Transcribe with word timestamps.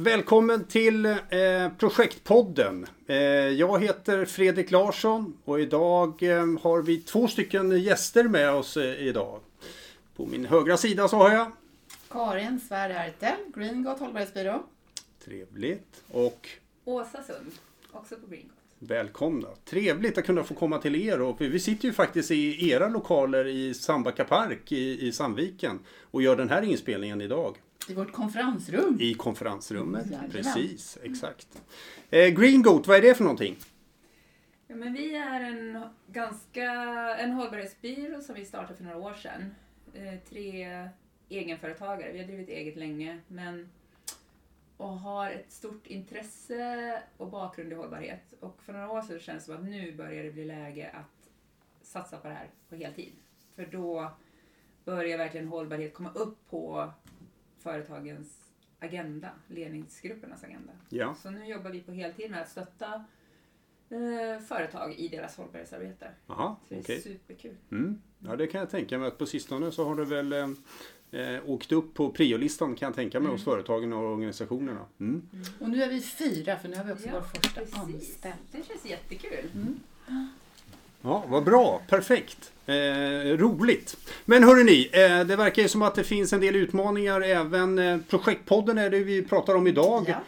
Välkommen 0.00 0.64
till 0.64 1.06
eh, 1.06 1.16
Projektpodden. 1.78 2.86
Eh, 3.06 3.16
jag 3.48 3.82
heter 3.82 4.24
Fredrik 4.24 4.70
Larsson 4.70 5.36
och 5.44 5.60
idag 5.60 6.22
eh, 6.22 6.46
har 6.62 6.82
vi 6.82 6.98
två 6.98 7.28
stycken 7.28 7.80
gäster 7.80 8.24
med 8.24 8.50
oss 8.50 8.76
eh, 8.76 9.06
idag. 9.06 9.40
På 10.16 10.26
min 10.26 10.44
högra 10.44 10.76
sida 10.76 11.08
så 11.08 11.16
har 11.16 11.30
jag 11.30 11.52
Karin 12.10 12.60
Svärd 12.68 12.90
Hertel, 12.90 13.36
Green 13.54 13.82
Got 13.82 13.98
Hållbarhetsbyrå. 13.98 14.62
Trevligt. 15.24 16.02
Och 16.10 16.48
Åsa 16.84 17.22
Sund, 17.22 17.52
också 17.92 18.16
på 18.16 18.26
Green 18.26 18.42
Got. 18.42 18.88
välkomna. 18.90 19.48
Trevligt 19.64 20.18
att 20.18 20.26
kunna 20.26 20.44
få 20.44 20.54
komma 20.54 20.78
till 20.78 21.08
er. 21.08 21.20
Och 21.20 21.40
vi 21.40 21.60
sitter 21.60 21.88
ju 21.88 21.92
faktiskt 21.92 22.30
i 22.30 22.70
era 22.70 22.88
lokaler 22.88 23.46
i 23.46 23.74
Sandbacka 23.74 24.24
park 24.24 24.72
i, 24.72 25.08
i 25.08 25.12
Sandviken 25.12 25.78
och 26.10 26.22
gör 26.22 26.36
den 26.36 26.50
här 26.50 26.62
inspelningen 26.62 27.20
idag. 27.20 27.56
I 27.88 27.94
vårt 27.94 28.12
konferensrum. 28.12 28.96
I 29.00 29.14
konferensrummet. 29.14 30.06
Jajamän. 30.06 30.30
Precis, 30.30 30.98
exakt. 31.02 31.62
Eh, 32.10 32.28
Green 32.28 32.62
Goat, 32.62 32.86
vad 32.86 32.96
är 32.96 33.02
det 33.02 33.14
för 33.14 33.24
någonting? 33.24 33.56
Ja, 34.66 34.76
men 34.76 34.92
vi 34.92 35.14
är 35.14 35.40
en, 35.40 35.82
ganska, 36.06 36.72
en 37.16 37.30
hållbarhetsbyrå 37.30 38.20
som 38.20 38.34
vi 38.34 38.44
startade 38.44 38.76
för 38.76 38.84
några 38.84 38.98
år 38.98 39.14
sedan. 39.14 39.54
Eh, 39.94 40.14
tre 40.28 40.88
egenföretagare, 41.28 42.12
vi 42.12 42.18
har 42.18 42.26
drivit 42.26 42.48
eget 42.48 42.76
länge, 42.76 43.18
men 43.28 43.68
och 44.78 44.98
har 44.98 45.30
ett 45.30 45.52
stort 45.52 45.86
intresse 45.86 47.02
och 47.16 47.30
bakgrund 47.30 47.72
i 47.72 47.74
hållbarhet. 47.74 48.34
Och 48.40 48.62
för 48.62 48.72
några 48.72 48.90
år 48.90 49.02
sedan 49.02 49.20
kändes 49.20 49.46
det 49.46 49.52
som 49.52 49.64
att 49.64 49.70
nu 49.70 49.92
börjar 49.92 50.24
det 50.24 50.30
bli 50.30 50.44
läge 50.44 50.90
att 50.90 51.30
satsa 51.82 52.16
på 52.16 52.28
det 52.28 52.34
här 52.34 52.50
på 52.68 52.76
heltid. 52.76 53.12
För 53.54 53.66
då 53.66 54.12
börjar 54.84 55.18
verkligen 55.18 55.48
hållbarhet 55.48 55.94
komma 55.94 56.10
upp 56.12 56.50
på 56.50 56.92
företagens 57.62 58.28
agenda, 58.80 59.30
ledningsgruppernas 59.48 60.44
agenda. 60.44 60.72
Ja. 60.88 61.14
Så 61.22 61.30
nu 61.30 61.46
jobbar 61.46 61.70
vi 61.70 61.80
på 61.80 61.92
heltid 61.92 62.30
med 62.30 62.42
att 62.42 62.48
stötta 62.50 63.04
eh, 63.90 64.42
företag 64.48 64.94
i 64.94 65.08
deras 65.08 65.36
hållbarhetsarbete. 65.36 66.10
Aha, 66.26 66.60
Så 66.68 66.74
det 66.74 66.80
är 66.80 66.82
okej. 66.82 67.00
superkul. 67.00 67.54
Mm. 67.70 68.02
Ja, 68.18 68.36
det 68.36 68.46
kan 68.46 68.60
jag 68.60 68.70
tänka 68.70 68.98
mig 68.98 69.08
att 69.08 69.18
på 69.18 69.26
sistone 69.26 69.72
så 69.72 69.84
har 69.84 69.96
det 69.96 70.04
väl 70.04 70.32
eh, 70.32 70.48
eh, 71.20 71.42
åkt 71.50 71.72
upp 71.72 71.94
på 71.94 72.10
priolistan 72.10 72.74
kan 72.74 72.86
jag 72.86 72.94
tänka 72.94 73.20
mig 73.20 73.32
hos 73.32 73.44
företagen 73.44 73.92
och 73.92 74.12
organisationerna. 74.12 74.86
Mm. 75.00 75.28
Och 75.60 75.70
nu 75.70 75.82
är 75.82 75.88
vi 75.88 76.00
fyra, 76.00 76.56
för 76.58 76.68
nu 76.68 76.76
har 76.76 76.84
vi 76.84 76.92
också 76.92 77.06
Ja, 77.06 77.12
vår 77.12 77.20
första 77.20 77.60
precis. 77.60 77.76
anställd. 77.78 78.34
Det 78.52 78.66
känns 78.66 78.84
jättekul. 78.86 79.50
Ja, 81.02 81.24
vad 81.28 81.44
bra. 81.44 81.82
Perfekt. 81.88 82.52
Eh, 82.66 83.36
roligt. 83.36 83.96
Men 84.24 84.44
hörrni, 84.44 84.88
eh, 84.92 85.26
det 85.26 85.36
verkar 85.36 85.62
ju 85.62 85.68
som 85.68 85.82
att 85.82 85.94
det 85.94 86.04
finns 86.04 86.32
en 86.32 86.40
del 86.40 86.56
utmaningar 86.56 87.20
även. 87.20 87.78
Eh, 87.78 87.98
projektpodden 88.08 88.78
är 88.78 88.90
det 88.90 88.98
vi 88.98 89.22
pratar 89.22 89.54
om 89.54 89.66
idag. 89.66 90.04
Ja. 90.08 90.20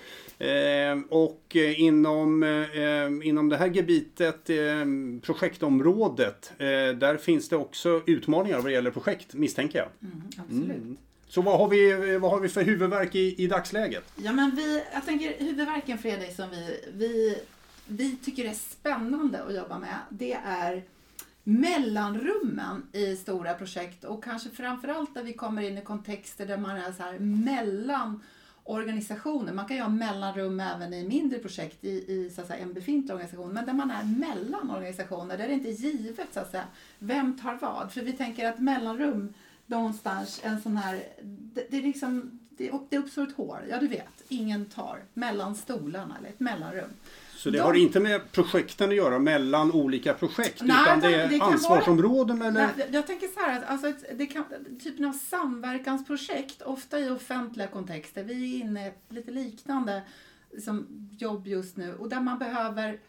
Eh, 0.46 0.98
och 1.08 1.56
eh, 1.56 1.80
inom, 1.80 2.42
eh, 2.42 3.28
inom 3.28 3.48
det 3.48 3.56
här 3.56 3.66
gebitet, 3.66 4.50
eh, 4.50 4.56
projektområdet, 5.22 6.52
eh, 6.58 6.66
där 6.98 7.16
finns 7.16 7.48
det 7.48 7.56
också 7.56 8.02
utmaningar 8.06 8.56
vad 8.56 8.64
det 8.64 8.72
gäller 8.72 8.90
projekt 8.90 9.34
misstänker 9.34 9.78
jag. 9.78 9.88
Mm, 10.02 10.22
absolut. 10.38 10.76
Mm. 10.76 10.96
Så 11.28 11.42
vad 11.42 11.58
har 11.58 11.68
vi, 11.68 12.16
vad 12.18 12.30
har 12.30 12.40
vi 12.40 12.48
för 12.48 12.62
huvudverk 12.62 13.14
i, 13.14 13.34
i 13.42 13.46
dagsläget? 13.46 14.04
Ja, 14.16 14.32
men 14.32 14.56
vi, 14.56 14.82
jag 14.92 15.06
tänker 15.06 15.34
huvudverken 15.38 15.98
Fredrik 15.98 16.36
som 16.36 16.50
vi, 16.50 16.80
vi, 16.92 17.38
vi 17.90 18.16
tycker 18.16 18.44
är 18.44 18.54
spännande 18.54 19.42
att 19.42 19.54
jobba 19.54 19.78
med, 19.78 19.98
det 20.08 20.32
är 20.32 20.84
mellanrummen 21.44 22.82
i 22.92 23.16
stora 23.16 23.54
projekt 23.54 24.04
och 24.04 24.24
kanske 24.24 24.50
framförallt 24.50 25.14
där 25.14 25.22
vi 25.22 25.32
kommer 25.32 25.62
in 25.62 25.78
i 25.78 25.82
kontexter 25.82 26.46
där 26.46 26.56
man 26.56 26.76
är 26.76 26.92
så 26.92 27.02
här 27.02 27.18
mellan 27.18 28.22
organisationer. 28.64 29.52
Man 29.52 29.66
kan 29.66 29.76
ju 29.76 29.82
ha 29.82 29.88
mellanrum 29.88 30.60
även 30.60 30.94
i 30.94 31.08
mindre 31.08 31.38
projekt 31.38 31.84
i, 31.84 31.88
i 31.88 32.30
så 32.34 32.40
att 32.40 32.46
säga, 32.46 32.62
en 32.62 32.72
befintlig 32.72 33.14
organisation, 33.14 33.52
men 33.52 33.66
där 33.66 33.72
man 33.72 33.90
är 33.90 34.04
mellan 34.04 34.70
organisationer, 34.70 35.38
där 35.38 35.48
det 35.48 35.54
inte 35.54 35.68
är 35.68 35.72
givet 35.72 36.28
så 36.34 36.40
att 36.40 36.50
säga, 36.50 36.64
vem 36.98 37.38
tar 37.38 37.54
vad. 37.54 37.92
För 37.92 38.00
vi 38.00 38.12
tänker 38.12 38.48
att 38.48 38.58
mellanrum 38.58 39.34
någonstans, 39.66 40.40
en 40.44 40.60
sån 40.60 40.76
här, 40.76 41.02
det, 41.22 41.66
det 41.70 41.76
är 41.76 41.82
liksom, 41.82 42.40
det, 42.50 42.72
det 42.88 42.98
uppstår 42.98 43.22
ett 43.22 43.36
hål, 43.36 43.60
ja 43.70 43.80
du 43.80 43.88
vet, 43.88 44.24
ingen 44.28 44.64
tar 44.64 44.98
mellan 45.14 45.54
stolarna 45.54 46.16
eller 46.18 46.28
ett 46.28 46.40
mellanrum. 46.40 46.90
Så 47.40 47.50
det 47.50 47.58
De- 47.58 47.62
har 47.62 47.74
inte 47.74 48.00
med 48.00 48.32
projekten 48.32 48.88
att 48.90 48.96
göra 48.96 49.18
mellan 49.18 49.72
olika 49.72 50.14
projekt 50.14 50.62
Nej, 50.62 50.82
utan 50.82 51.00
det 51.00 51.14
är 51.14 51.28
det 51.28 51.40
ansvarsområden 51.40 52.42
eller? 52.42 52.70
Nej, 52.76 52.88
jag 52.92 53.06
tänker 53.06 53.26
så 53.28 53.40
här 53.40 53.58
att 53.58 53.70
alltså 53.70 53.92
det 54.14 54.26
kan, 54.26 54.44
typen 54.82 55.04
av 55.04 55.12
samverkansprojekt, 55.12 56.62
ofta 56.62 57.00
i 57.00 57.10
offentliga 57.10 57.66
kontexter, 57.66 58.24
vi 58.24 58.54
är 58.54 58.64
inne 58.64 58.84
i 58.84 58.88
ett 58.88 59.02
lite 59.08 59.30
liknande 59.30 60.02
liksom, 60.52 60.86
jobb 61.18 61.46
just 61.46 61.76
nu 61.76 61.94
och 61.94 62.08
där 62.08 62.20
man 62.20 62.38
behöver 62.38 63.00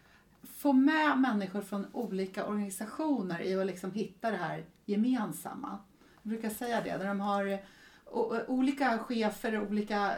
få 0.58 0.74
med 0.74 1.18
människor 1.20 1.62
från 1.62 1.88
olika 1.91 2.46
organisationer 2.46 3.41
i 3.41 3.56
att 3.56 3.68
liksom 3.68 3.91
hitta 3.91 4.31
det 4.31 4.38
här 4.38 4.66
gemensamma. 4.86 5.78
Jag 6.22 6.30
brukar 6.30 6.50
säga 6.50 6.81
det, 6.81 6.97
där 6.97 7.08
de 7.08 7.20
har 7.20 7.59
olika 8.47 8.97
chefer 8.97 9.68
olika 9.70 10.12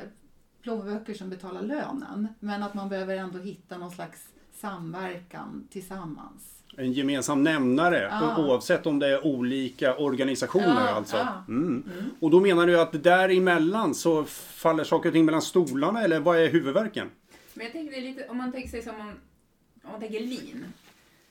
plånböcker 0.64 1.14
som 1.14 1.30
betalar 1.30 1.62
lönen, 1.62 2.28
men 2.40 2.64
att 2.64 2.74
man 2.74 2.90
behöver 2.90 3.18
ändå 3.18 3.40
hitta 3.40 3.78
någon 3.78 3.92
slags 3.92 4.28
samverkan 4.54 5.68
tillsammans. 5.72 6.50
En 6.78 6.92
gemensam 6.94 7.44
nämnare 7.44 8.08
Ja. 8.12 8.38
oavsett 8.38 8.86
om 8.86 9.00
det 9.00 9.08
är 9.08 9.26
olika 9.26 9.96
organisationer 9.98 10.68
Ja, 10.88 10.90
alltså. 10.90 11.18
ja. 11.18 11.44
Mm. 11.48 11.84
Och 12.20 12.32
då 12.32 12.40
menar 12.40 12.68
du 12.68 12.80
att 12.82 13.04
däremellan 13.04 13.96
så 13.96 14.24
faller 14.26 14.84
saker 14.84 15.10
och 15.10 15.14
ting 15.14 15.26
mellan 15.26 15.42
stolarna 15.42 16.02
eller 16.02 16.20
vad 16.20 16.40
är 16.40 16.50
huvudverken? 16.50 17.10
Men 17.54 17.66
jag 17.66 17.74
tänker 17.74 18.02
lite, 18.02 18.28
om 18.30 18.38
man 18.38 18.52
tänker 18.52 18.70
sig 18.70 18.82
som 18.82 18.96
om, 18.96 19.08
om 19.84 19.92
man 19.92 20.00
tänker 20.00 20.20
lean. 20.20 20.66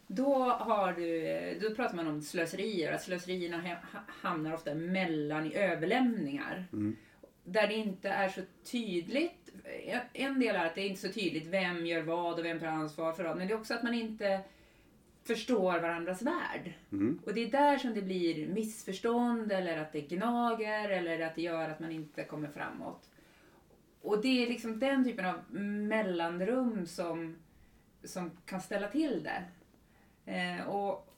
Då, 0.06 0.34
har 0.44 0.92
du, 0.92 1.68
då 1.68 1.74
pratar 1.74 1.96
man 1.96 2.06
om 2.06 2.22
slöserier, 2.22 2.92
att 2.92 3.02
slöserierna 3.02 3.56
ha- 3.56 4.00
hamnar 4.22 4.54
ofta 4.54 4.74
mellan 4.74 5.46
i 5.46 5.54
överlämningar. 5.54 6.64
Där 7.44 7.68
det 7.68 7.74
inte 7.74 8.08
är 8.08 8.28
så 8.28 8.40
tydligt. 8.64 9.50
En 10.12 10.40
del 10.40 10.56
är 10.56 10.66
att 10.66 10.74
det 10.74 10.80
är 10.80 10.88
inte 10.88 11.00
så 11.00 11.12
tydligt 11.12 11.46
vem 11.46 11.86
gör 11.86 12.02
vad 12.02 12.38
och 12.38 12.44
vem 12.44 12.60
tar 12.60 12.66
ansvar 12.66 13.12
för 13.12 13.24
vad. 13.24 13.36
Men 13.36 13.48
det 13.48 13.54
är 13.54 13.58
också 13.58 13.74
att 13.74 13.82
man 13.82 13.94
inte 13.94 14.40
förstår 15.24 15.78
varandras 15.78 16.22
värld. 16.22 16.72
Och 17.26 17.34
det 17.34 17.40
är 17.40 17.50
där 17.50 17.78
som 17.78 17.94
det 17.94 18.02
blir 18.02 18.48
missförstånd 18.48 19.52
eller 19.52 19.78
att 19.78 19.92
det 19.92 20.00
gnager 20.00 20.90
eller 20.90 21.20
att 21.20 21.34
det 21.34 21.42
gör 21.42 21.68
att 21.68 21.80
man 21.80 21.92
inte 21.92 22.24
kommer 22.24 22.48
framåt. 22.48 23.08
Och 24.02 24.22
det 24.22 24.42
är 24.42 24.48
liksom 24.48 24.78
den 24.78 25.04
typen 25.04 25.24
av 25.24 25.54
mellanrum 25.60 26.86
som, 26.86 27.36
som 28.04 28.30
kan 28.44 28.60
ställa 28.60 28.88
till 28.88 29.22
det. 29.22 29.44
Eh, 30.32 30.68
och, 30.68 31.14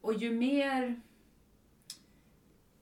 och 0.00 0.14
ju 0.14 0.32
mer 0.32 1.00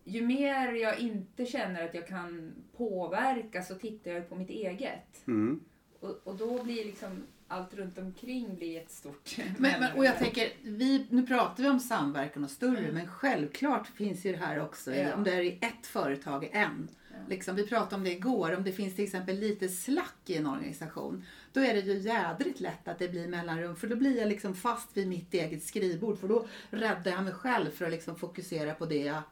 ju 0.05 0.27
mer 0.27 0.73
jag 0.73 0.99
inte 0.99 1.47
känner 1.47 1.85
att 1.85 1.95
jag 1.95 2.07
kan 2.07 2.55
påverka 2.77 3.63
så 3.63 3.75
tittar 3.75 4.11
jag 4.11 4.29
på 4.29 4.37
mitt 4.37 4.51
eget. 4.51 5.27
Mm. 5.27 5.61
Och, 6.01 6.21
och 6.25 6.37
då 6.37 6.63
blir 6.63 6.85
liksom 6.85 7.23
allt 7.49 7.75
runt 7.75 7.99
omkring 7.99 8.57
blir 8.57 8.81
ett 8.81 8.91
stort 8.91 9.37
Men, 9.59 9.81
men, 9.81 9.97
och 9.97 10.05
jag 10.05 10.19
tänker, 10.19 10.53
vi, 10.63 11.07
nu 11.11 11.27
pratar 11.27 11.63
vi 11.63 11.69
om 11.69 11.81
samverkan 11.81 12.45
och 12.45 12.51
större, 12.51 12.93
men 12.93 13.09
självklart 13.09 13.87
finns 13.87 14.27
ju 14.27 14.33
det 14.33 14.39
här 14.39 14.61
också, 14.61 14.95
Ja. 14.95 15.15
om 15.15 15.25
det 15.25 15.33
är 15.33 15.41
i 15.41 15.59
ett 15.61 15.87
företag, 15.87 16.51
en. 16.53 16.89
Liksom, 17.29 17.57
vi 17.57 17.67
pratade 17.67 17.95
om 17.95 18.05
det 18.05 18.11
igår, 18.11 18.57
om 18.57 18.65
det 18.65 18.73
finns 18.73 18.97
till 18.97 19.05
exempel 19.05 19.39
lite 19.39 19.69
slack 19.69 20.19
i 20.27 20.37
en 20.37 20.47
organisation, 20.47 21.25
då 21.53 21.61
är 21.61 21.75
det 21.75 21.81
ju 21.81 21.99
jädrigt 21.99 22.61
lätt 22.61 22.89
att 22.89 22.99
det 22.99 23.09
blir 23.09 23.29
mellanrum, 23.29 23.77
för 23.77 23.87
då 23.87 23.97
blir 23.97 24.19
jag 24.19 24.29
liksom 24.29 24.55
fast 24.55 24.97
vid 24.97 25.09
mitt 25.09 25.35
eget 25.35 25.63
skrivbord, 25.63 26.19
för 26.19 26.29
då 26.29 26.47
räddar 26.71 27.11
jag 27.11 27.25
mig 27.25 27.33
själv 27.33 27.71
för 27.71 27.85
att 27.85 27.91
liksom 27.91 28.17
fokusera 28.17 28.75
på 28.75 28.87
det 28.87 29.03
jag 29.05 29.23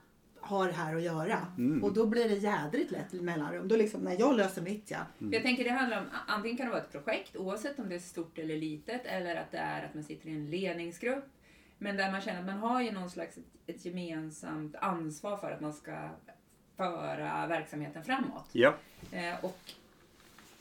har 0.51 0.69
här 0.69 0.97
att 0.97 1.03
göra. 1.03 1.47
Och 1.83 1.93
då 1.93 2.07
blir 2.07 2.29
det 2.29 2.35
jädrigt 2.35 2.91
lätt 2.91 3.13
mellanrum. 3.13 3.69
Då 3.69 3.77
liksom, 3.77 4.01
när 4.01 4.17
jag 4.19 4.37
löser 4.37 4.63
mitt, 4.63 4.91
ja. 4.91 4.99
För 5.19 5.35
Jag 5.35 5.43
tänker 5.43 5.65
det 5.65 5.71
handlar 5.71 5.99
om, 5.99 6.07
antingen 6.27 6.57
kan 6.57 6.67
det 6.67 6.73
vara 6.73 6.83
ett 6.83 6.93
projekt, 6.93 7.37
oavsett 7.37 7.79
om 7.79 7.89
det 7.89 7.95
är 7.95 7.99
stort 7.99 8.39
eller 8.39 8.57
litet, 8.57 9.03
eller 9.05 9.37
att 9.37 9.51
det 9.51 9.59
är 9.59 9.85
att 9.85 9.95
man 9.95 10.05
sitter 10.05 10.29
i 10.29 10.33
en 10.33 10.51
ledningsgrupp. 10.51 11.25
Men 11.79 11.97
där 11.97 12.13
man 12.13 12.21
känner 12.21 12.41
att 12.41 12.47
man 12.47 12.59
har 12.59 12.83
ju 12.83 12.93
någon 12.93 13.11
slags 13.11 13.37
ett, 13.37 13.45
ett 13.67 13.85
gemensamt 13.85 14.77
ansvar 14.77 15.37
för 15.37 15.51
att 15.51 15.61
man 15.61 15.73
ska 15.73 16.09
föra 16.77 17.47
verksamheten 17.47 18.05
framåt. 18.05 18.49
Ja. 18.53 18.75
Eh, 19.13 19.45
och 19.45 19.61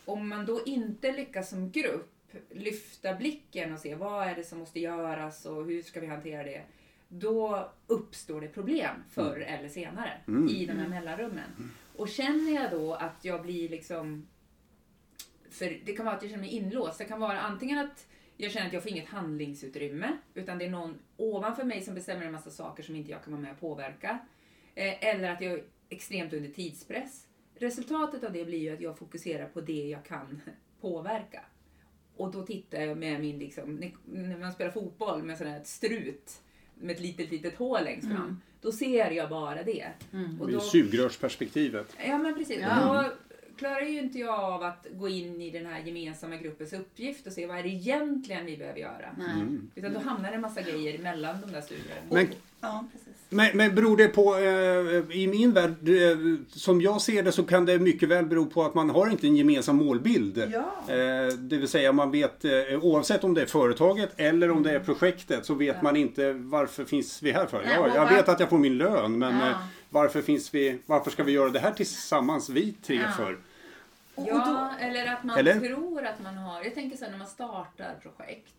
om 0.05 0.29
man 0.29 0.45
då 0.45 0.61
inte 0.65 1.11
lyckas 1.11 1.49
som 1.49 1.71
grupp 1.71 2.15
lyfta 2.49 3.13
blicken 3.13 3.73
och 3.73 3.79
se 3.79 3.95
vad 3.95 4.27
är 4.27 4.35
det 4.35 4.43
som 4.43 4.59
måste 4.59 4.79
göras 4.79 5.45
och 5.45 5.65
hur 5.65 5.81
ska 5.81 5.99
vi 5.99 6.07
hantera 6.07 6.43
det. 6.43 6.61
Då 7.11 7.71
uppstår 7.87 8.41
det 8.41 8.47
problem 8.47 8.95
förr 9.09 9.39
eller 9.39 9.69
senare 9.69 10.21
i 10.49 10.65
de 10.65 10.73
här 10.73 10.87
mellanrummen. 10.87 11.71
Och 11.95 12.09
känner 12.09 12.51
jag 12.51 12.71
då 12.71 12.93
att 12.93 13.25
jag 13.25 13.41
blir 13.41 13.69
liksom... 13.69 14.27
För 15.49 15.79
det 15.85 15.93
kan 15.93 16.05
vara 16.05 16.15
att 16.15 16.21
jag 16.21 16.31
känner 16.31 16.43
mig 16.43 16.51
inlåst. 16.51 16.97
Det 16.97 17.05
kan 17.05 17.19
vara 17.19 17.39
antingen 17.39 17.79
att 17.79 18.07
jag 18.37 18.51
känner 18.51 18.67
att 18.67 18.73
jag 18.73 18.83
får 18.83 18.91
inget 18.91 19.07
handlingsutrymme, 19.07 20.17
utan 20.33 20.57
det 20.57 20.65
är 20.65 20.69
någon 20.69 20.99
ovanför 21.17 21.63
mig 21.63 21.81
som 21.81 21.95
bestämmer 21.95 22.25
en 22.25 22.31
massa 22.31 22.49
saker 22.49 22.83
som 22.83 22.95
inte 22.95 23.11
jag 23.11 23.23
kan 23.23 23.33
vara 23.33 23.41
med 23.41 23.51
och 23.51 23.59
påverka. 23.59 24.19
Eh, 24.75 25.03
eller 25.03 25.31
att 25.31 25.41
jag 25.41 25.53
är 25.53 25.63
extremt 25.89 26.33
under 26.33 26.49
tidspress. 26.49 27.27
resultatet 27.55 28.23
av 28.23 28.33
det 28.33 28.45
blir 28.45 28.59
ju 28.59 28.73
att 28.73 28.81
jag 28.81 28.97
fokuserar 28.97 29.47
på 29.47 29.61
det 29.61 29.87
jag 29.87 30.05
kan 30.05 30.41
påverka. 30.81 31.41
Och 32.15 32.31
då 32.31 32.45
tittar 32.45 32.81
jag 32.81 32.97
med 32.97 33.21
min, 33.21 33.39
liksom, 33.39 33.91
när 34.05 34.37
man 34.37 34.53
spelar 34.53 34.71
fotboll 34.71 35.23
med 35.23 35.37
sån 35.37 35.47
här 35.47 35.63
strut 35.63 36.41
med 36.79 36.95
ett 36.95 37.01
litet, 37.01 37.31
litet 37.31 37.57
hål 37.57 37.83
längst 37.83 38.07
fram. 38.07 38.17
Mm. 38.21 38.41
Då 38.61 38.71
ser 38.71 39.11
jag 39.11 39.29
bara 39.29 39.63
det. 39.63 39.87
Mm. 40.13 40.41
Och 40.41 40.47
Det 40.47 40.53
är 40.53 40.55
då, 40.55 40.61
sugrörsperspektivet. 40.61 41.95
ja 42.07 42.17
men 42.17 42.33
precis. 42.35 42.57
Ja. 42.61 42.89
Och 42.89 43.03
då 43.03 43.09
klarar 43.57 43.81
ju 43.81 43.99
inte 43.99 44.19
jag 44.19 44.39
av 44.39 44.63
att 44.63 44.87
gå 44.91 45.09
in 45.09 45.41
i 45.41 45.49
den 45.49 45.65
här 45.65 45.79
gemensamma 45.79 46.35
gruppens 46.35 46.73
uppgift 46.73 47.27
och 47.27 47.33
se 47.33 47.47
vad 47.47 47.57
är 47.57 47.63
det 47.63 47.69
egentligen 47.69 48.45
vi 48.45 48.57
behöver 48.57 48.79
göra. 48.79 49.15
Mm. 49.33 49.71
Utan 49.75 49.93
då 49.93 49.99
hamnar 49.99 50.29
det 50.29 50.35
en 50.35 50.41
massa 50.41 50.61
grejer 50.61 50.99
mellan 50.99 51.41
de 51.41 51.51
där 51.51 51.61
studierna. 51.61 52.01
Men, 52.09 52.27
Ja, 52.61 52.85
precis. 52.91 53.08
Men, 53.29 53.57
men 53.57 53.75
beror 53.75 53.97
det 53.97 54.07
på, 54.07 54.35
eh, 54.35 55.17
i 55.21 55.27
min 55.27 55.51
värld, 55.53 55.89
eh, 55.89 56.17
som 56.49 56.81
jag 56.81 57.01
ser 57.01 57.23
det 57.23 57.31
så 57.31 57.43
kan 57.43 57.65
det 57.65 57.79
mycket 57.79 58.09
väl 58.09 58.25
bero 58.25 58.45
på 58.45 58.63
att 58.63 58.73
man 58.75 58.89
har 58.89 59.09
inte 59.09 59.27
en 59.27 59.35
gemensam 59.35 59.75
målbild. 59.75 60.37
Ja. 60.53 60.93
Eh, 60.93 61.27
det 61.27 61.57
vill 61.57 61.67
säga 61.67 61.91
man 61.91 62.11
vet, 62.11 62.45
eh, 62.45 62.51
oavsett 62.81 63.23
om 63.23 63.33
det 63.33 63.41
är 63.41 63.45
företaget 63.45 64.09
eller 64.17 64.51
om 64.51 64.63
det 64.63 64.71
är 64.71 64.79
projektet, 64.79 65.45
så 65.45 65.53
vet 65.53 65.75
Ja. 65.75 65.83
man 65.83 65.95
inte 65.95 66.33
varför 66.33 66.85
finns 66.85 67.21
vi 67.23 67.31
här 67.31 67.45
för. 67.45 67.57
Nej, 67.61 67.71
Ja, 67.75 67.87
jag 67.95 68.05
var- 68.05 68.11
vet 68.11 68.29
att 68.29 68.39
jag 68.39 68.49
får 68.49 68.57
min 68.57 68.77
lön, 68.77 69.19
men 69.19 69.39
Ja. 69.39 69.49
eh, 69.49 69.55
varför, 69.89 70.21
finns 70.21 70.53
vi, 70.53 70.79
varför 70.85 71.11
ska 71.11 71.23
vi 71.23 71.31
göra 71.31 71.49
det 71.49 71.59
här 71.59 71.71
tillsammans, 71.71 72.49
vi 72.49 72.71
tre, 72.71 72.95
Ja. 72.95 73.11
för? 73.17 73.37
Ja, 74.27 74.71
eller 74.79 75.05
att 75.13 75.23
man 75.23 75.37
Eller? 75.39 75.59
tror 75.59 76.05
att 76.05 76.23
man 76.23 76.37
har... 76.37 76.63
Jag 76.63 76.73
tänker 76.75 76.97
så 76.97 77.03
här, 77.03 77.11
när 77.11 77.17
man 77.17 77.27
startar 77.27 77.95
projekt 78.01 78.53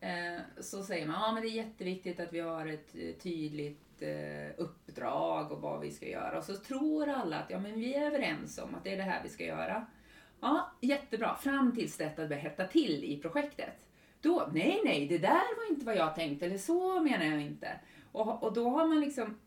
Eh, 0.00 0.40
så 0.60 0.82
säger 0.82 1.06
man 1.06 1.20
ja 1.20 1.32
men 1.32 1.42
det 1.42 1.48
är 1.48 1.64
jätteviktigt 1.64 2.20
att 2.20 2.32
vi 2.32 2.40
har 2.40 2.66
ett 2.66 2.94
eh, 2.94 3.14
tydligt 3.22 4.02
eh, 4.02 4.50
uppdrag 4.56 5.52
och 5.52 5.60
vad 5.60 5.80
vi 5.80 5.90
ska 5.90 6.08
göra. 6.08 6.38
Och 6.38 6.44
så 6.44 6.56
tror 6.56 7.08
alla 7.08 7.38
att 7.38 7.50
ja, 7.50 7.58
men 7.58 7.80
vi 7.80 7.94
är 7.94 8.06
överens 8.06 8.58
om 8.58 8.74
att 8.74 8.84
det 8.84 8.92
är 8.92 8.96
det 8.96 9.02
här 9.02 9.22
vi 9.22 9.28
ska 9.28 9.44
göra. 9.44 9.86
Ja, 10.40 10.72
jättebra. 10.80 11.36
Fram 11.36 11.74
tills 11.74 11.96
detta 11.96 12.26
börjar 12.26 12.42
hetta 12.42 12.66
till 12.66 13.04
i 13.04 13.18
projektet. 13.22 13.88
Då, 14.20 14.48
nej, 14.52 14.80
nej, 14.84 15.06
det 15.06 15.18
där 15.18 15.56
var 15.56 15.70
inte 15.70 15.86
vad 15.86 15.96
jag 15.96 16.14
tänkte, 16.14 16.46
eller 16.46 16.58
så 16.58 17.00
menar 17.00 17.24
jag 17.24 17.40
inte. 17.40 17.80
Och, 18.12 18.42
och 18.42 18.52
då 18.52 18.68
har 18.68 18.86
man 18.86 19.00
liksom, 19.00 19.38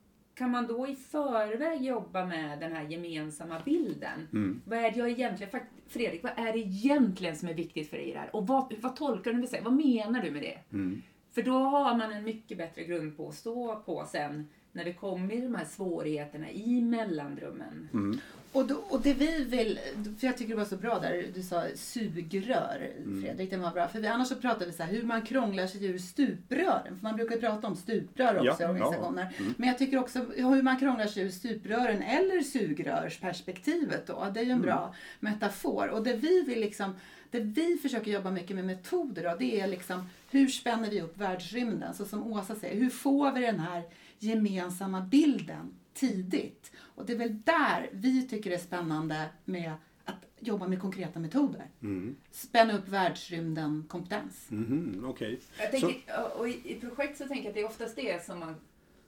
kan 0.42 0.52
man 0.52 0.68
då 0.68 0.88
i 0.88 0.96
förväg 0.96 1.82
jobba 1.82 2.26
med 2.26 2.60
den 2.60 2.74
här 2.74 2.84
gemensamma 2.84 3.62
bilden? 3.66 4.28
Mm. 4.34 4.62
Vad 4.66 4.80
är 4.80 4.92
det 4.92 5.00
jag 5.00 5.10
egentligen, 5.10 5.62
Fredrik, 5.88 6.24
vad 6.24 6.32
är 6.36 6.54
det 6.54 6.60
egentligen 6.60 7.36
som 7.36 7.50
är 7.50 7.54
viktigt 7.54 7.90
för 7.90 7.98
dig 7.98 8.10
i 8.10 8.14
det 8.14 8.20
här? 8.20 8.36
Och 8.36 8.48
vad, 8.48 8.74
vad 8.82 8.96
tolkar 8.96 9.32
du 9.32 9.38
med 9.38 9.50
det? 9.52 9.62
Vad 9.62 9.74
menar 9.74 10.22
du 10.22 10.32
med 10.32 10.42
det? 10.42 10.58
Mm. 10.72 11.02
För 11.32 11.42
då 11.42 11.54
har 11.54 11.98
man 11.98 12.12
en 12.12 12.24
mycket 12.24 12.58
bättre 12.58 12.84
grund 12.84 13.18
på 13.18 13.28
att 13.28 13.36
stå 13.36 13.76
på 13.76 14.06
sen 14.06 14.48
när 14.72 14.86
det 14.86 14.94
kommer 14.94 15.42
de 15.42 15.56
här 15.56 15.66
svårigheterna 15.66 16.52
i 16.52 16.82
mellanrummen. 16.82 17.90
Mm. 17.94 18.20
och, 18.52 18.68
då, 18.68 18.76
och 18.90 19.02
det 19.02 19.14
vi 19.14 19.44
vill, 19.44 19.80
för 20.20 20.28
jag 20.28 20.38
tycker 20.38 20.54
det 20.54 20.60
var 20.60 20.66
så 20.66 20.78
bra 20.78 21.00
där, 21.00 21.26
du 21.34 21.44
sa 21.44 21.64
sugrör 21.76 22.90
Fredrik, 23.22 23.50
det 23.50 23.58
var 23.58 23.72
bra. 23.72 23.88
För 23.88 24.00
vi, 24.00 24.08
annars 24.08 24.28
så 24.28 24.36
pratar 24.36 24.66
vi 24.66 24.72
så 24.72 24.84
här 24.84 24.92
hur 24.92 25.04
man 25.04 25.22
krånglar 25.22 25.68
sig 25.68 25.86
ur 25.86 25.98
stuprören. 25.98 27.00
För 27.00 27.04
man 27.04 27.16
brukar 27.16 27.38
prata 27.38 27.68
om 27.68 27.76
stuprör 27.76 28.36
också 28.36 28.46
Ja, 28.46 28.54
i 28.54 28.58
ja. 28.60 28.70
organisationer. 28.70 29.34
Mm. 29.38 29.54
Men 29.58 29.70
jag 29.70 29.78
tycker 29.78 30.00
också 30.00 30.26
hur 30.36 30.62
man 30.62 30.80
krånglar 30.80 31.08
sig 31.08 31.24
ur 31.24 31.30
stuprören 31.30 32.02
eller 32.02 32.42
sugrörsperspektivet 32.42 34.08
då. 34.08 34.28
Det 34.34 34.40
är 34.40 34.44
ju 34.44 34.52
en 34.52 34.62
bra 34.62 34.96
metafor. 35.20 35.88
Och 35.88 36.04
det 36.04 36.14
vi 36.14 36.42
vill 36.42 36.60
liksom 36.60 36.96
det 37.32 37.40
vi 37.40 37.78
försöker 37.78 38.12
jobba 38.12 38.32
mycket 38.32 38.56
med 38.56 38.66
metoder 38.66 39.24
då, 39.24 39.36
det 39.40 39.60
är 39.60 39.68
liksom 39.68 40.10
hur 40.32 40.48
spänner 40.48 40.90
vi 40.90 41.02
upp 41.02 41.18
världsrymden? 41.18 41.94
Så 41.94 42.06
som 42.06 42.34
Åsa 42.34 42.56
säger, 42.56 42.76
hur 42.76 42.90
får 42.90 43.32
vi 43.32 43.42
den 43.42 43.60
här 43.60 43.84
gemensamma 44.24 45.02
bilden 45.02 45.74
tidigt? 45.94 46.72
Och 46.80 47.06
det 47.06 47.14
är 47.14 47.18
väl 47.18 47.42
där 47.42 47.90
vi 47.92 48.28
tycker 48.28 48.50
det 48.50 48.56
är 48.56 48.60
spännande 48.60 49.30
med 49.46 49.74
att 50.06 50.26
jobba 50.40 50.68
med 50.68 50.82
konkreta 50.82 51.20
metoder. 51.20 51.70
Mm. 51.82 52.16
Spänna 52.32 52.78
upp 52.78 52.88
världsrymden 52.88 53.86
kompetens. 53.90 54.48
Mhm, 54.52 55.06
Okej. 55.08 55.40
Jag 55.60 55.72
tänker, 55.72 56.02
och 56.38 56.50
i, 56.50 56.62
I 56.64 56.80
projekt 56.80 57.18
så 57.18 57.28
tänker 57.28 57.44
jag 57.44 57.50
att 57.50 57.56
det 57.56 57.62
är 57.62 57.66
oftast 57.66 57.96
det 57.96 58.26
som 58.26 58.40
man 58.40 58.56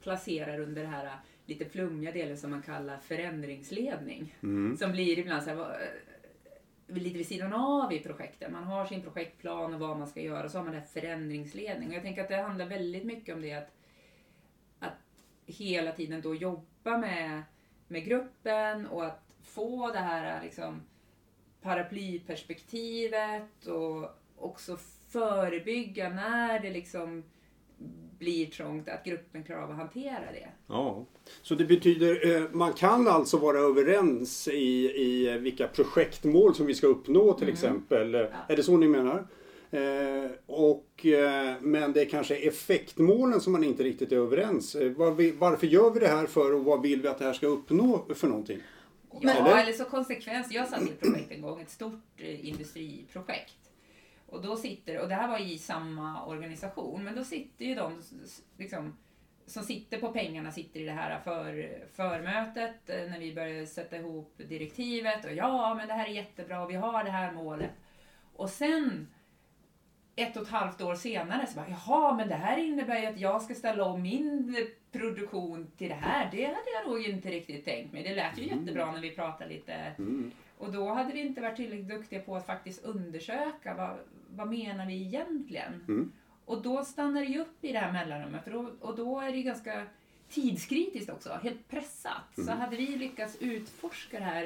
placerar 0.02 0.60
under 0.60 0.82
det 0.82 0.88
här 0.88 1.16
lite 1.46 1.64
flummiga 1.64 2.12
delen 2.12 2.38
som 2.38 2.50
man 2.50 2.62
kallar 2.62 2.98
förändringsledning. 2.98 4.34
Mm. 4.42 4.76
Som 4.76 4.92
blir 4.92 5.18
ibland 5.18 5.42
så 5.42 5.50
här, 5.50 5.58
eh, 5.58 6.94
lite 6.94 7.18
vid 7.18 7.26
sidan 7.26 7.52
av 7.52 7.92
i 7.92 7.98
projekten. 7.98 8.52
Man 8.52 8.64
har 8.64 8.86
sin 8.86 9.02
projektplan 9.02 9.74
och 9.74 9.80
vad 9.80 9.98
man 9.98 10.08
ska 10.08 10.20
göra 10.20 10.44
och 10.44 10.50
så 10.50 10.58
har 10.58 10.64
man 10.64 10.74
det 10.74 10.80
här 10.80 10.86
förändringsledning. 10.86 11.88
Och 11.88 11.94
jag 11.94 12.02
tänker 12.02 12.22
att 12.22 12.28
det 12.28 12.42
handlar 12.42 12.66
väldigt 12.66 13.04
mycket 13.04 13.34
om 13.34 13.42
det 13.42 13.52
att 13.52 13.70
hela 15.46 15.92
tiden 15.92 16.20
då 16.20 16.34
jobba 16.34 16.98
med, 16.98 17.42
med 17.88 18.04
gruppen 18.04 18.86
och 18.86 19.04
att 19.04 19.22
få 19.42 19.90
det 19.90 19.98
här 19.98 20.42
liksom, 20.42 20.82
paraplyperspektivet 21.62 23.66
och 23.66 24.10
också 24.36 24.76
förebygga 25.08 26.08
när 26.08 26.60
det 26.60 26.70
liksom 26.70 27.22
blir 28.18 28.46
trångt 28.46 28.88
att 28.88 29.04
gruppen 29.04 29.44
klarar 29.44 29.62
av 29.62 29.70
att 29.70 29.76
hantera 29.76 30.32
det. 30.32 30.48
Ja, 30.66 31.04
så 31.42 31.54
det 31.54 31.64
betyder, 31.64 32.36
eh, 32.36 32.50
man 32.52 32.72
kan 32.72 33.08
alltså 33.08 33.38
vara 33.38 33.58
överens 33.58 34.48
i, 34.48 34.90
i 35.02 35.38
vilka 35.38 35.68
projektmål 35.68 36.54
som 36.54 36.66
vi 36.66 36.74
ska 36.74 36.86
uppnå 36.86 37.32
till 37.32 37.48
exempel. 37.48 38.14
Eh, 38.14 38.20
Är 38.48 38.56
det 38.56 38.62
så 38.62 38.76
ni 38.76 38.88
menar? 38.88 39.26
Eh, 39.74 40.30
och, 40.46 41.06
eh, 41.06 41.54
men 41.60 41.92
det 41.92 42.00
är 42.00 42.08
kanske 42.08 42.36
effektmålen 42.36 43.40
som 43.40 43.52
man 43.52 43.64
inte 43.64 43.82
riktigt 43.82 44.12
är 44.12 44.16
överens. 44.16 44.74
Eh, 44.74 44.92
vad 44.92 45.16
vi, 45.16 45.30
varför 45.30 45.66
gör 45.66 45.90
vi 45.90 46.00
det 46.00 46.08
här 46.08 46.26
för 46.26 46.54
och 46.54 46.64
vad 46.64 46.82
vill 46.82 47.02
vi 47.02 47.08
att 47.08 47.18
det 47.18 47.24
här 47.24 47.32
ska 47.32 47.46
uppnå 47.46 48.06
för 48.14 48.28
någonting? 48.28 48.60
Ja, 49.20 49.30
Eller? 49.30 49.62
eller? 49.62 49.72
så 49.72 49.84
konsekvens. 49.84 50.52
Jag 50.52 50.68
satt 50.68 50.82
i 50.82 50.84
ett 50.84 51.00
projekt 51.00 51.32
en 51.32 51.42
gång, 51.42 51.60
ett 51.60 51.70
stort 51.70 52.02
eh, 52.16 52.48
industriprojekt. 52.48 53.70
Och 54.26 54.42
då 54.42 54.56
sitter, 54.56 55.00
och 55.00 55.08
det 55.08 55.14
här 55.14 55.28
var 55.28 55.38
i 55.38 55.58
samma 55.58 56.26
organisation, 56.26 57.04
men 57.04 57.16
då 57.16 57.24
sitter 57.24 57.64
ju 57.64 57.74
de 57.74 58.02
liksom, 58.58 58.96
som 59.46 59.62
sitter 59.62 59.98
på 59.98 60.12
pengarna 60.12 60.52
sitter 60.52 60.80
i 60.80 60.84
det 60.84 60.92
här 60.92 61.20
för, 61.24 61.68
förmötet 61.92 62.76
när 62.86 63.18
vi 63.18 63.34
började 63.34 63.66
sätta 63.66 63.96
ihop 63.96 64.34
direktivet 64.48 65.24
och 65.24 65.32
ja, 65.32 65.74
men 65.74 65.88
det 65.88 65.94
här 65.94 66.06
är 66.06 66.12
jättebra 66.12 66.66
vi 66.66 66.74
har 66.74 67.04
det 67.04 67.10
här 67.10 67.32
målet. 67.32 67.70
Och 68.36 68.50
sen 68.50 69.06
ett 70.16 70.36
och 70.36 70.42
ett 70.42 70.48
halvt 70.48 70.80
år 70.80 70.94
senare 70.94 71.46
så 71.46 71.56
bara, 71.56 71.68
jaha, 71.68 72.14
men 72.14 72.28
det 72.28 72.34
här 72.34 72.56
innebär 72.56 73.00
ju 73.00 73.06
att 73.06 73.20
jag 73.20 73.42
ska 73.42 73.54
ställa 73.54 73.84
om 73.84 74.02
min 74.02 74.56
produktion 74.92 75.66
till 75.76 75.88
det 75.88 75.94
här. 75.94 76.28
Det 76.30 76.44
hade 76.44 76.70
jag 76.82 76.90
nog 76.90 77.06
inte 77.06 77.30
riktigt 77.30 77.64
tänkt 77.64 77.92
mig. 77.92 78.02
Det 78.02 78.14
lät 78.14 78.38
ju 78.38 78.42
jättebra 78.42 78.92
när 78.92 79.00
vi 79.00 79.10
pratade 79.10 79.50
lite. 79.50 79.72
Mm. 79.72 80.30
Och 80.58 80.72
då 80.72 80.88
hade 80.88 81.12
vi 81.12 81.20
inte 81.20 81.40
varit 81.40 81.56
tillräckligt 81.56 81.88
duktiga 81.88 82.20
på 82.20 82.36
att 82.36 82.46
faktiskt 82.46 82.84
undersöka 82.84 83.74
vad, 83.74 83.98
vad 84.30 84.48
menar 84.48 84.86
vi 84.86 85.02
egentligen? 85.02 85.84
Mm. 85.88 86.12
Och 86.44 86.62
då 86.62 86.84
stannar 86.84 87.20
det 87.20 87.26
ju 87.26 87.40
upp 87.40 87.64
i 87.64 87.72
det 87.72 87.78
här 87.78 87.92
mellanrummet. 87.92 88.44
För 88.44 88.50
då, 88.50 88.70
och 88.80 88.96
då 88.96 89.20
är 89.20 89.30
det 89.30 89.36
ju 89.36 89.42
ganska 89.42 89.86
tidskritiskt 90.28 91.10
också, 91.10 91.38
helt 91.42 91.68
pressat. 91.68 92.34
Så 92.46 92.52
hade 92.52 92.76
vi 92.76 92.86
lyckats 92.86 93.36
utforska 93.40 94.18
det 94.18 94.24
här 94.24 94.44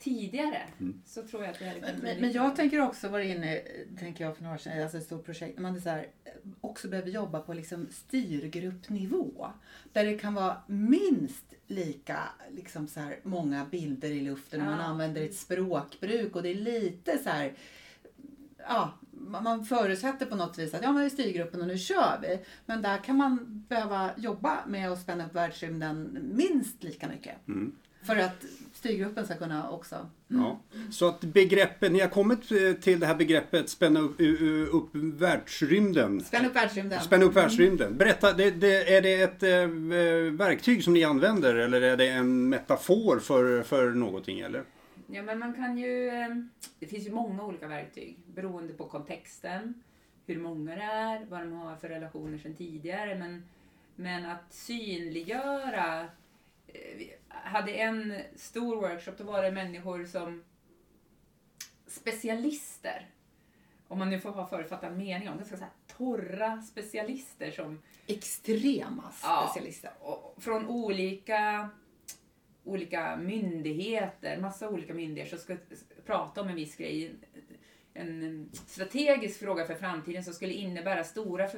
tidigare 0.00 0.62
så 1.06 1.22
tror 1.22 1.42
jag 1.42 1.50
att 1.50 1.58
det 1.58 1.64
hade 1.68 1.80
kunnat 1.80 1.92
Men, 1.92 2.00
bli 2.00 2.20
men, 2.20 2.32
jag 2.32 2.56
tänker 2.56 2.80
också 2.80 3.08
vara 3.08 3.24
inne, 3.24 3.60
tänker 3.98 4.24
jag 4.24 4.36
för 4.36 4.42
några 4.42 4.54
år 4.54 4.58
sedan, 4.58 4.82
alltså 4.82 4.98
ett 4.98 5.04
stort 5.04 5.24
projekt, 5.24 5.56
när 5.56 5.62
man 5.62 5.76
är 5.76 5.80
så 5.80 5.88
här, 5.88 6.06
också 6.60 6.88
behöver 6.88 7.10
jobba 7.10 7.40
på 7.40 7.54
liksom 7.54 7.86
styrgruppnivå. 7.90 9.50
Där 9.92 10.04
det 10.04 10.18
kan 10.18 10.34
vara 10.34 10.56
minst 10.66 11.54
lika 11.66 12.18
liksom 12.50 12.88
så 12.88 13.00
här, 13.00 13.18
många 13.22 13.64
bilder 13.64 14.10
i 14.10 14.20
luften 14.20 14.60
och 14.60 14.66
man 14.66 14.78
Ja. 14.78 14.84
använder 14.84 15.22
ett 15.22 15.34
språkbruk 15.34 16.36
och 16.36 16.42
det 16.42 16.48
är 16.48 16.54
lite 16.54 17.18
så 17.18 17.30
här 17.30 17.52
ja, 18.68 18.92
man 19.10 19.44
man 19.44 19.64
förutsätter 19.64 20.26
på 20.26 20.36
något 20.36 20.58
vis 20.58 20.74
att 20.74 20.82
ja, 20.82 20.92
men 20.92 21.00
vi 21.00 21.06
är 21.06 21.10
styrgruppen 21.10 21.60
och 21.60 21.66
nu 21.66 21.78
kör 21.78 22.18
vi. 22.22 22.38
Men 22.66 22.82
där 22.82 22.98
kan 22.98 23.16
man 23.16 23.64
behöva 23.68 24.10
jobba 24.16 24.66
med 24.66 24.90
att 24.90 25.00
spänna 25.00 25.26
upp 25.26 25.34
världsrymden 25.34 26.18
minst 26.32 26.82
lika 26.82 27.08
mycket. 27.08 27.48
Mm. 27.48 27.76
För 28.02 28.16
att 28.16 28.44
styrgruppen 28.72 29.24
ska 29.24 29.36
kunna 29.36 29.70
också 29.70 30.10
Ja. 30.28 30.60
Så 30.90 31.08
att 31.08 31.20
begreppet, 31.20 31.92
ni 31.92 32.00
har 32.00 32.08
kommit 32.08 32.52
eh, 32.52 32.72
till 32.72 33.00
det 33.00 33.06
här 33.06 33.14
begreppet 33.14 33.68
spänna 33.68 34.00
upp, 34.00 34.20
upp 34.72 34.88
världsrymden. 34.94 36.20
spänna 36.20 36.48
upp 36.48 36.56
världsrymden. 36.56 37.00
Spänna 37.00 37.24
upp 37.24 37.36
världsrymden. 37.36 37.96
Berätta, 37.96 38.32
det, 38.32 38.50
det, 38.50 38.96
är 38.96 39.02
det 39.02 39.22
ett 39.22 39.42
eh, 39.42 40.32
verktyg 40.38 40.84
som 40.84 40.92
ni 40.92 41.04
använder 41.04 41.54
eller 41.54 41.82
är 41.82 41.96
det 41.96 42.08
en 42.08 42.48
metafor 42.48 43.18
för, 43.18 43.62
för 43.62 43.90
någonting? 43.90 44.40
Eller? 44.40 44.64
Ja, 45.06 45.22
men 45.22 45.38
man 45.38 45.54
kan 45.54 45.78
ju... 45.78 46.08
eh, 46.08 46.28
Det 46.78 46.86
finns 46.86 47.06
ju 47.06 47.12
många 47.12 47.44
olika 47.44 47.66
verktyg 47.68 48.16
beroende 48.34 48.72
på 48.72 48.84
kontexten, 48.84 49.82
hur 50.26 50.38
många 50.38 50.76
det 50.76 50.82
är, 50.82 51.26
vad 51.30 51.40
de 51.40 51.52
har 51.52 51.76
för 51.76 51.88
relationer 51.88 52.38
sedan 52.38 52.54
tidigare. 52.54 53.18
Men, 53.18 53.42
men 53.96 54.26
att 54.26 54.52
synliggöra... 54.52 56.06
hade 57.30 57.72
en 57.72 58.14
stor 58.36 58.76
workshop, 58.76 59.12
då 59.18 59.24
var 59.24 59.42
det 59.42 59.50
människor 59.50 60.04
som... 60.04 60.44
Specialister. 61.86 63.06
Om 63.88 63.98
man 63.98 64.10
nu 64.10 64.20
får 64.20 64.30
ha 64.30 64.46
förutfattad 64.46 64.96
mening 64.96 65.28
om 65.28 65.38
det, 65.38 65.44
ska 65.44 65.56
säga 65.56 65.70
torra 65.96 66.62
specialister 66.62 67.50
som 67.50 67.82
Extrema 68.06 69.12
Ja. 69.22 69.48
specialister. 69.50 69.90
och, 70.00 70.42
från 70.42 70.66
olika 70.66 71.70
olika 72.64 73.16
myndigheter, 73.16 74.38
massa 74.40 74.68
olika 74.68 74.94
myndigheter 74.94 75.36
som 75.36 75.44
ska 75.44 75.56
prata 76.06 76.40
om 76.40 76.48
en 76.48 76.54
viss 76.54 76.76
grej. 76.76 77.14
En 77.94 78.50
strategisk 78.52 79.40
fråga 79.40 79.66
för 79.66 79.74
framtiden 79.74 80.24
som 80.24 80.34
skulle 80.34 80.52
innebära 80.52 81.04
stora 81.04 81.48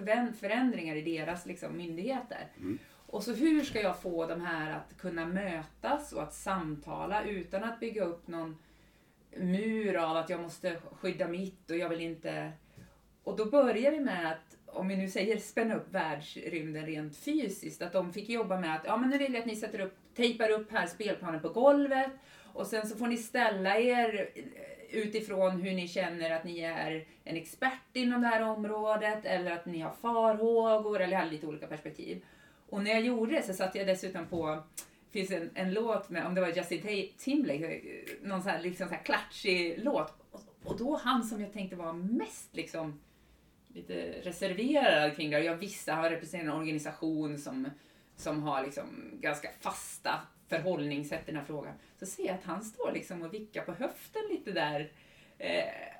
förändringar 0.40 0.96
i 0.96 1.02
deras 1.02 1.46
liksom, 1.46 1.76
myndigheter. 1.76 2.48
Mm. 2.58 2.78
Och 3.12 3.23
så 3.23 3.33
hur 3.33 3.62
ska 3.62 3.83
jag 3.83 4.00
få 4.00 4.26
de 4.26 4.40
här 4.40 4.71
att 4.71 4.99
kunna 4.99 5.26
mötas 5.26 6.12
och 6.12 6.23
att 6.23 6.35
samtala 6.35 7.25
utan 7.25 7.64
att 7.64 7.81
bygga 7.81 8.04
upp 8.04 8.28
någon 8.28 8.59
mur 9.37 9.97
av 9.97 10.16
att 10.16 10.31
jag 10.31 10.40
måste 10.40 10.76
skydda 11.00 11.28
mitt 11.28 11.71
och 11.71 11.76
jag 11.76 11.88
vill 11.88 12.00
inte... 12.00 12.52
Och 13.25 13.37
då 13.37 13.45
börjar 13.45 13.90
vi 13.90 14.00
med 14.00 14.33
att, 14.33 14.57
om 14.66 14.88
vi 14.88 14.97
nu 14.97 15.09
säger 15.09 15.38
spänna 15.38 15.75
upp 15.75 15.95
världsrymden 15.95 16.87
rent 16.87 17.16
fysiskt, 17.16 17.83
att 17.83 17.92
de 17.92 18.12
fick 18.12 18.28
jobba 18.28 18.61
med 18.61 18.76
att, 18.76 18.85
ja 18.85 18.97
men 18.97 19.11
nu 19.11 19.19
vill 19.19 19.35
jag 19.35 19.40
att 19.40 19.47
ni 19.47 19.57
sätter 19.57 19.81
upp, 19.81 19.97
tejpar 20.16 20.50
upp 20.50 20.73
här 20.73 20.87
spelplanen 20.87 21.40
på 21.42 21.49
golvet 21.49 22.12
och 22.52 22.66
sen 22.66 22.87
så 22.87 22.97
får 22.97 23.07
ni 23.07 23.16
ställa 23.16 23.78
er 23.78 24.28
utifrån 24.90 25.61
hur 25.61 25.73
ni 25.73 25.88
känner 25.88 26.31
att 26.31 26.45
ni 26.45 26.61
är 26.61 27.07
en 27.25 27.37
expert 27.37 27.97
inom 27.97 28.21
det 28.21 28.28
här 28.28 28.42
området 28.42 29.25
eller 29.25 29.50
att 29.50 29.66
ni 29.66 29.81
har 29.81 29.92
farhågor 29.92 31.00
eller 31.00 31.16
har 31.16 31.26
lite 31.26 31.47
olika 31.47 31.66
perspektiv. 31.66 32.25
Och 32.72 32.82
när 32.82 32.90
jag 32.90 33.00
gjorde 33.00 33.32
det 33.32 33.42
så 33.42 33.52
satte 33.52 33.78
jag 33.78 33.86
dessutom 33.86 34.26
på 34.26 34.62
det 35.10 35.18
finns 35.18 35.30
en, 35.30 35.50
en 35.54 35.72
låt 35.72 36.10
med, 36.10 36.26
om 36.26 36.34
det 36.34 36.40
var 36.40 36.48
Justin 36.48 37.08
Timberlake, 37.18 37.74
eh, 37.74 37.82
någon 38.22 38.42
sån 38.42 38.50
här, 38.50 38.62
liksom 38.62 38.88
så 38.88 38.94
här 38.94 39.02
klatschig 39.02 39.78
låt. 39.78 40.14
Och 40.64 40.76
då 40.78 40.96
han 40.96 41.24
som 41.24 41.40
jag 41.40 41.52
tänkte 41.52 41.76
var 41.76 41.92
mest 41.92 42.56
liksom 42.56 43.00
lite 43.68 43.94
reserverad 44.22 45.16
kring 45.16 45.30
det. 45.30 45.40
Jag 45.40 45.56
visste, 45.56 45.92
han 45.92 46.10
representerar 46.10 46.50
en 46.50 46.58
organisation 46.58 47.38
som, 47.38 47.70
som 48.16 48.42
har 48.42 48.62
liksom 48.62 49.18
ganska 49.20 49.48
fasta 49.60 50.20
förhållningssätt 50.48 51.22
i 51.22 51.30
den 51.30 51.36
här 51.36 51.46
frågan. 51.46 51.74
Så 51.98 52.06
ser 52.06 52.26
jag 52.26 52.34
att 52.34 52.44
han 52.44 52.64
står 52.64 52.92
liksom 52.92 53.22
och 53.22 53.34
vickar 53.34 53.62
på 53.62 53.72
höften 53.72 54.22
lite 54.30 54.52
där. 54.52 54.92
Eh, 55.38 55.91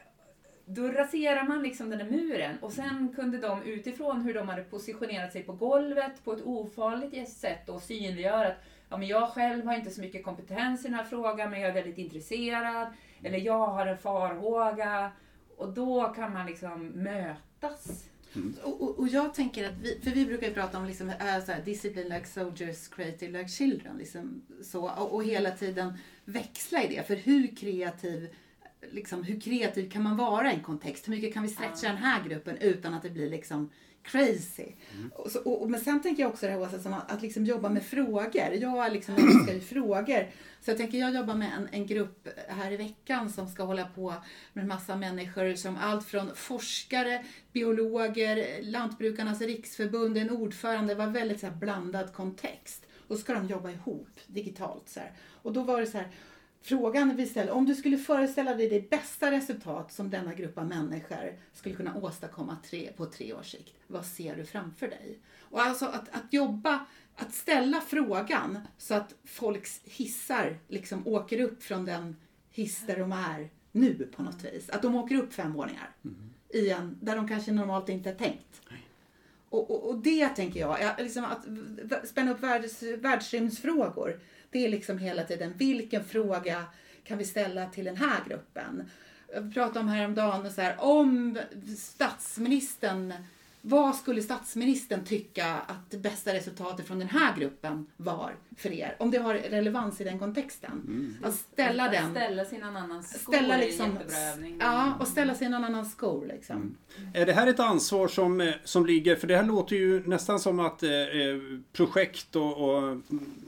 då 0.65 0.89
raserar 0.89 1.45
man 1.49 1.63
liksom 1.63 1.91
den 1.91 1.99
där 1.99 2.11
muren 2.11 2.59
och 2.61 2.73
sen 2.73 3.13
kunde 3.17 3.39
de 3.39 3.63
utifrån 3.63 4.21
hur 4.21 4.35
de 4.35 4.49
hade 4.49 4.63
positionerat 4.63 5.33
sig 5.33 5.43
på 5.43 5.53
golvet 5.53 6.25
på 6.25 6.33
ett 6.33 6.43
ofarligt 6.45 7.29
sätt 7.29 7.69
och 7.69 7.83
synliggöra 7.83 8.47
att 8.47 8.65
ja, 8.89 8.97
men 8.97 9.09
jag 9.09 9.29
själv 9.29 9.67
har 9.67 9.75
inte 9.75 9.91
så 9.91 10.01
mycket 10.01 10.25
kompetens 10.25 10.81
i 10.81 10.89
den 10.89 10.95
här 10.95 11.05
frågan 11.05 11.51
men 11.51 11.61
jag 11.61 11.71
är 11.71 11.75
väldigt 11.75 11.99
intresserad. 11.99 12.89
Eller 13.23 13.39
jag 13.39 13.67
har 13.67 13.87
en 13.87 13.99
farhåga. 13.99 15.13
Och 15.57 15.73
då 15.73 16.05
kan 16.05 16.33
man 16.33 16.47
liksom 16.47 16.87
mötas. 16.87 18.09
Mm. 18.35 18.55
Och, 18.63 18.83
och, 18.83 18.99
och, 18.99 19.09
jag 19.09 19.35
tänker 19.35 19.69
att 19.69 19.79
vi, 19.83 20.01
för 20.03 20.11
vi 20.11 20.27
brukar 20.27 20.47
ju 20.47 20.55
prata 20.55 20.79
om 20.79 20.87
liksom, 20.87 21.09
äh, 21.09 21.45
så 21.45 21.53
här, 21.53 21.63
discipline 21.65 22.09
like 22.09 22.27
soldiers, 22.27 22.89
creative 22.89 23.39
like 23.39 23.51
children. 23.51 23.97
Liksom, 23.99 24.43
så, 24.63 24.91
och, 24.91 25.15
och 25.15 25.25
hela 25.25 25.51
tiden 25.51 25.99
växla 26.25 26.83
i 26.83 26.97
det. 26.97 27.07
För 27.07 27.17
hur 27.17 27.57
kreativ 27.57 28.35
liksom, 28.91 29.25
hur 29.25 29.41
kreativ 29.41 29.91
kan 29.91 30.03
man 30.03 30.17
vara 30.17 30.53
i 30.53 30.55
en 30.55 30.63
kontext? 30.63 31.09
Hur 31.09 31.13
mycket 31.13 31.35
kan 31.35 31.43
vi 31.43 31.49
stretcha 31.49 31.89
den 31.89 31.97
här 31.97 32.29
gruppen 32.29 32.57
utan 32.57 32.95
att 32.95 33.03
det 33.03 33.11
blir 33.11 33.31
liksom 33.31 33.71
crazy? 34.03 34.73
Mm. 34.95 35.11
Och, 35.15 35.31
så, 35.31 35.39
och, 35.39 35.71
men 35.71 35.81
sen 35.81 36.03
tänker 36.03 36.23
jag 36.23 36.31
också 36.31 36.47
det 36.47 36.53
här 36.53 36.61
Åsa, 36.61 36.79
som 36.79 36.93
att, 36.93 37.13
att 37.13 37.23
liksom 37.23 37.45
jobba 37.45 37.69
med 37.69 37.83
frågor. 37.83 38.53
Jag 38.53 38.93
liksom 38.93 39.15
älskar 39.15 39.55
ju 39.55 39.61
frågor. 39.61 40.31
Så 40.61 40.71
jag 40.71 40.79
tänker 40.79 40.99
jag 40.99 41.15
jobbar 41.15 41.35
med 41.35 41.51
en, 41.57 41.69
en 41.73 41.87
grupp 41.87 42.29
här 42.49 42.73
i 42.73 42.77
veckan 42.77 43.31
som 43.31 43.49
ska 43.49 43.63
hålla 43.63 43.85
på 43.85 44.15
med 44.53 44.63
en 44.63 44.69
massa 44.69 44.97
människor 44.97 45.55
som 45.55 45.77
allt 45.77 46.07
från 46.07 46.31
forskare, 46.35 47.25
biologer, 47.53 48.63
Lantbrukarnas 48.63 49.41
riksförbund, 49.41 50.19
en 50.19 50.31
ordförande, 50.31 50.95
det 50.95 50.99
var 50.99 51.07
väldigt 51.07 51.41
så 51.41 51.51
blandad 51.51 52.13
kontext. 52.13 52.87
Och 53.09 53.17
så 53.17 53.23
ska 53.23 53.35
de 53.35 53.47
jobba 53.47 53.71
ihop 53.71 54.09
digitalt. 54.27 54.89
Så 54.89 55.01
här. 55.01 55.13
Och 55.43 55.53
då 55.53 55.63
var 55.63 55.81
det 55.81 55.87
så 55.87 55.99
här, 55.99 56.09
Frågan 56.63 57.17
vi 57.17 57.27
ställer, 57.27 57.53
om 57.53 57.67
du 57.67 57.75
skulle 57.75 57.99
föreställa 57.99 58.55
dig 58.55 58.69
det 58.69 58.91
bästa 58.91 59.31
resultat 59.31 59.93
som 59.93 60.11
denna 60.11 60.35
grupp 60.35 60.59
av 60.59 60.67
människor 60.67 61.39
skulle 61.53 61.75
kunna 61.75 61.97
åstadkomma 61.97 62.57
tre, 62.65 62.93
på 62.97 63.07
tre 63.07 63.33
års 63.33 63.51
sikt, 63.51 63.75
vad 63.87 64.07
ser 64.07 64.37
du 64.37 64.45
framför 64.45 64.89
dig? 64.89 65.19
Och 65.41 65.63
alltså 65.63 65.87
att, 65.87 66.09
att 66.09 66.33
jobba, 66.33 66.87
att 67.17 67.35
ställa 67.35 67.81
frågan 67.81 68.59
så 68.79 68.95
att 68.95 69.15
folks 69.25 69.81
hissar 69.85 70.59
liksom 70.69 71.07
åker 71.07 71.41
upp 71.41 71.63
från 71.63 71.85
den 71.85 72.17
hiss 72.51 72.87
där 72.87 72.99
de 72.99 73.13
är 73.13 73.51
nu 73.73 74.11
på 74.17 74.23
något 74.23 74.45
vis. 74.45 74.71
Att 74.71 74.83
de 74.83 74.95
åker 74.95 75.17
upp 75.17 75.33
fem 75.33 75.53
våningar 75.53 75.91
mm. 76.05 76.17
i 76.49 76.71
en, 76.71 76.99
där 77.01 77.17
de 77.17 77.29
kanske 77.29 77.53
normalt 77.53 77.89
inte 77.89 78.11
är 78.11 78.15
tänkt. 78.15 78.63
Och, 79.49 79.71
och, 79.71 79.89
och, 79.89 79.99
det 79.99 80.29
tänker 80.29 80.61
jag, 80.61 80.79
liksom 80.99 81.25
att 81.25 81.45
spänna 82.09 82.31
upp 82.31 82.41
världs, 82.41 82.83
världsrymdsfrågor 82.83 84.21
det 84.53 84.65
är 84.65 84.69
liksom 84.69 84.99
hela 84.99 85.23
tiden, 85.25 85.53
vilken 85.57 86.05
fråga 86.05 86.65
kan 87.05 87.19
vi 87.19 87.25
ställa 87.25 87.67
till 87.67 87.85
den 87.85 87.97
här 87.97 88.19
gruppen? 88.29 88.91
Jag 89.35 89.55
pratade 89.55 89.81
om 89.81 89.89
häromdagen, 89.89 90.53
så 90.53 90.61
här, 90.61 90.77
om 90.79 91.39
statsministern 91.79 93.15
vad 93.65 93.95
skulle 93.97 94.23
statsministern 94.23 95.05
tycka 95.05 95.47
att 95.47 95.91
det 95.91 95.97
bästa 95.97 96.35
resultatet 96.35 96.87
från 96.87 96.99
den 96.99 97.09
här 97.09 97.37
gruppen 97.37 97.87
var 97.97 98.35
för 98.57 98.73
er? 98.73 98.97
Om 98.99 99.11
det 99.11 99.19
har 99.19 99.35
relevans 99.35 100.01
i 100.01 100.05
den 100.05 100.19
kontexten. 100.19 100.71
Mm. 100.71 101.17
Att 101.25 101.35
ställa 101.35 101.89
den. 101.89 102.11
Ställa 102.11 102.45
sig 102.45 102.59
i 102.59 102.61
någon 102.61 102.77
annans 102.77 103.21
skor 103.21 103.33
ställa 103.33 103.57
liksom, 103.57 103.85
är 103.85 103.91
en 103.91 103.95
jättebra 103.95 104.19
övning. 104.19 104.57
Ja, 104.61 104.95
och 105.01 105.09
ställa 105.09 105.35
sig 105.35 105.47
i 105.47 105.51
någon 105.51 105.65
annans 105.65 105.93
skor. 105.93 106.27
Liksom. 106.27 106.57
Mm. 106.57 106.77
Är 107.15 107.27
det 107.27 107.33
här 107.33 107.47
ett 107.47 107.61
ansvar 107.61 108.09
som, 108.09 108.41
eh, 108.41 108.55
som 108.65 108.87
ligger, 108.87 109.17
för 109.17 109.27
det 109.27 109.37
här 109.37 109.45
låter 109.45 109.77
ju 109.77 110.09
nästan 110.09 110.41
som 110.41 110.61
att 110.61 110.83
eh, 110.83 110.91
eh 110.91 111.07
projekt 111.73 112.37
och, 112.37 112.77
och 112.77 112.99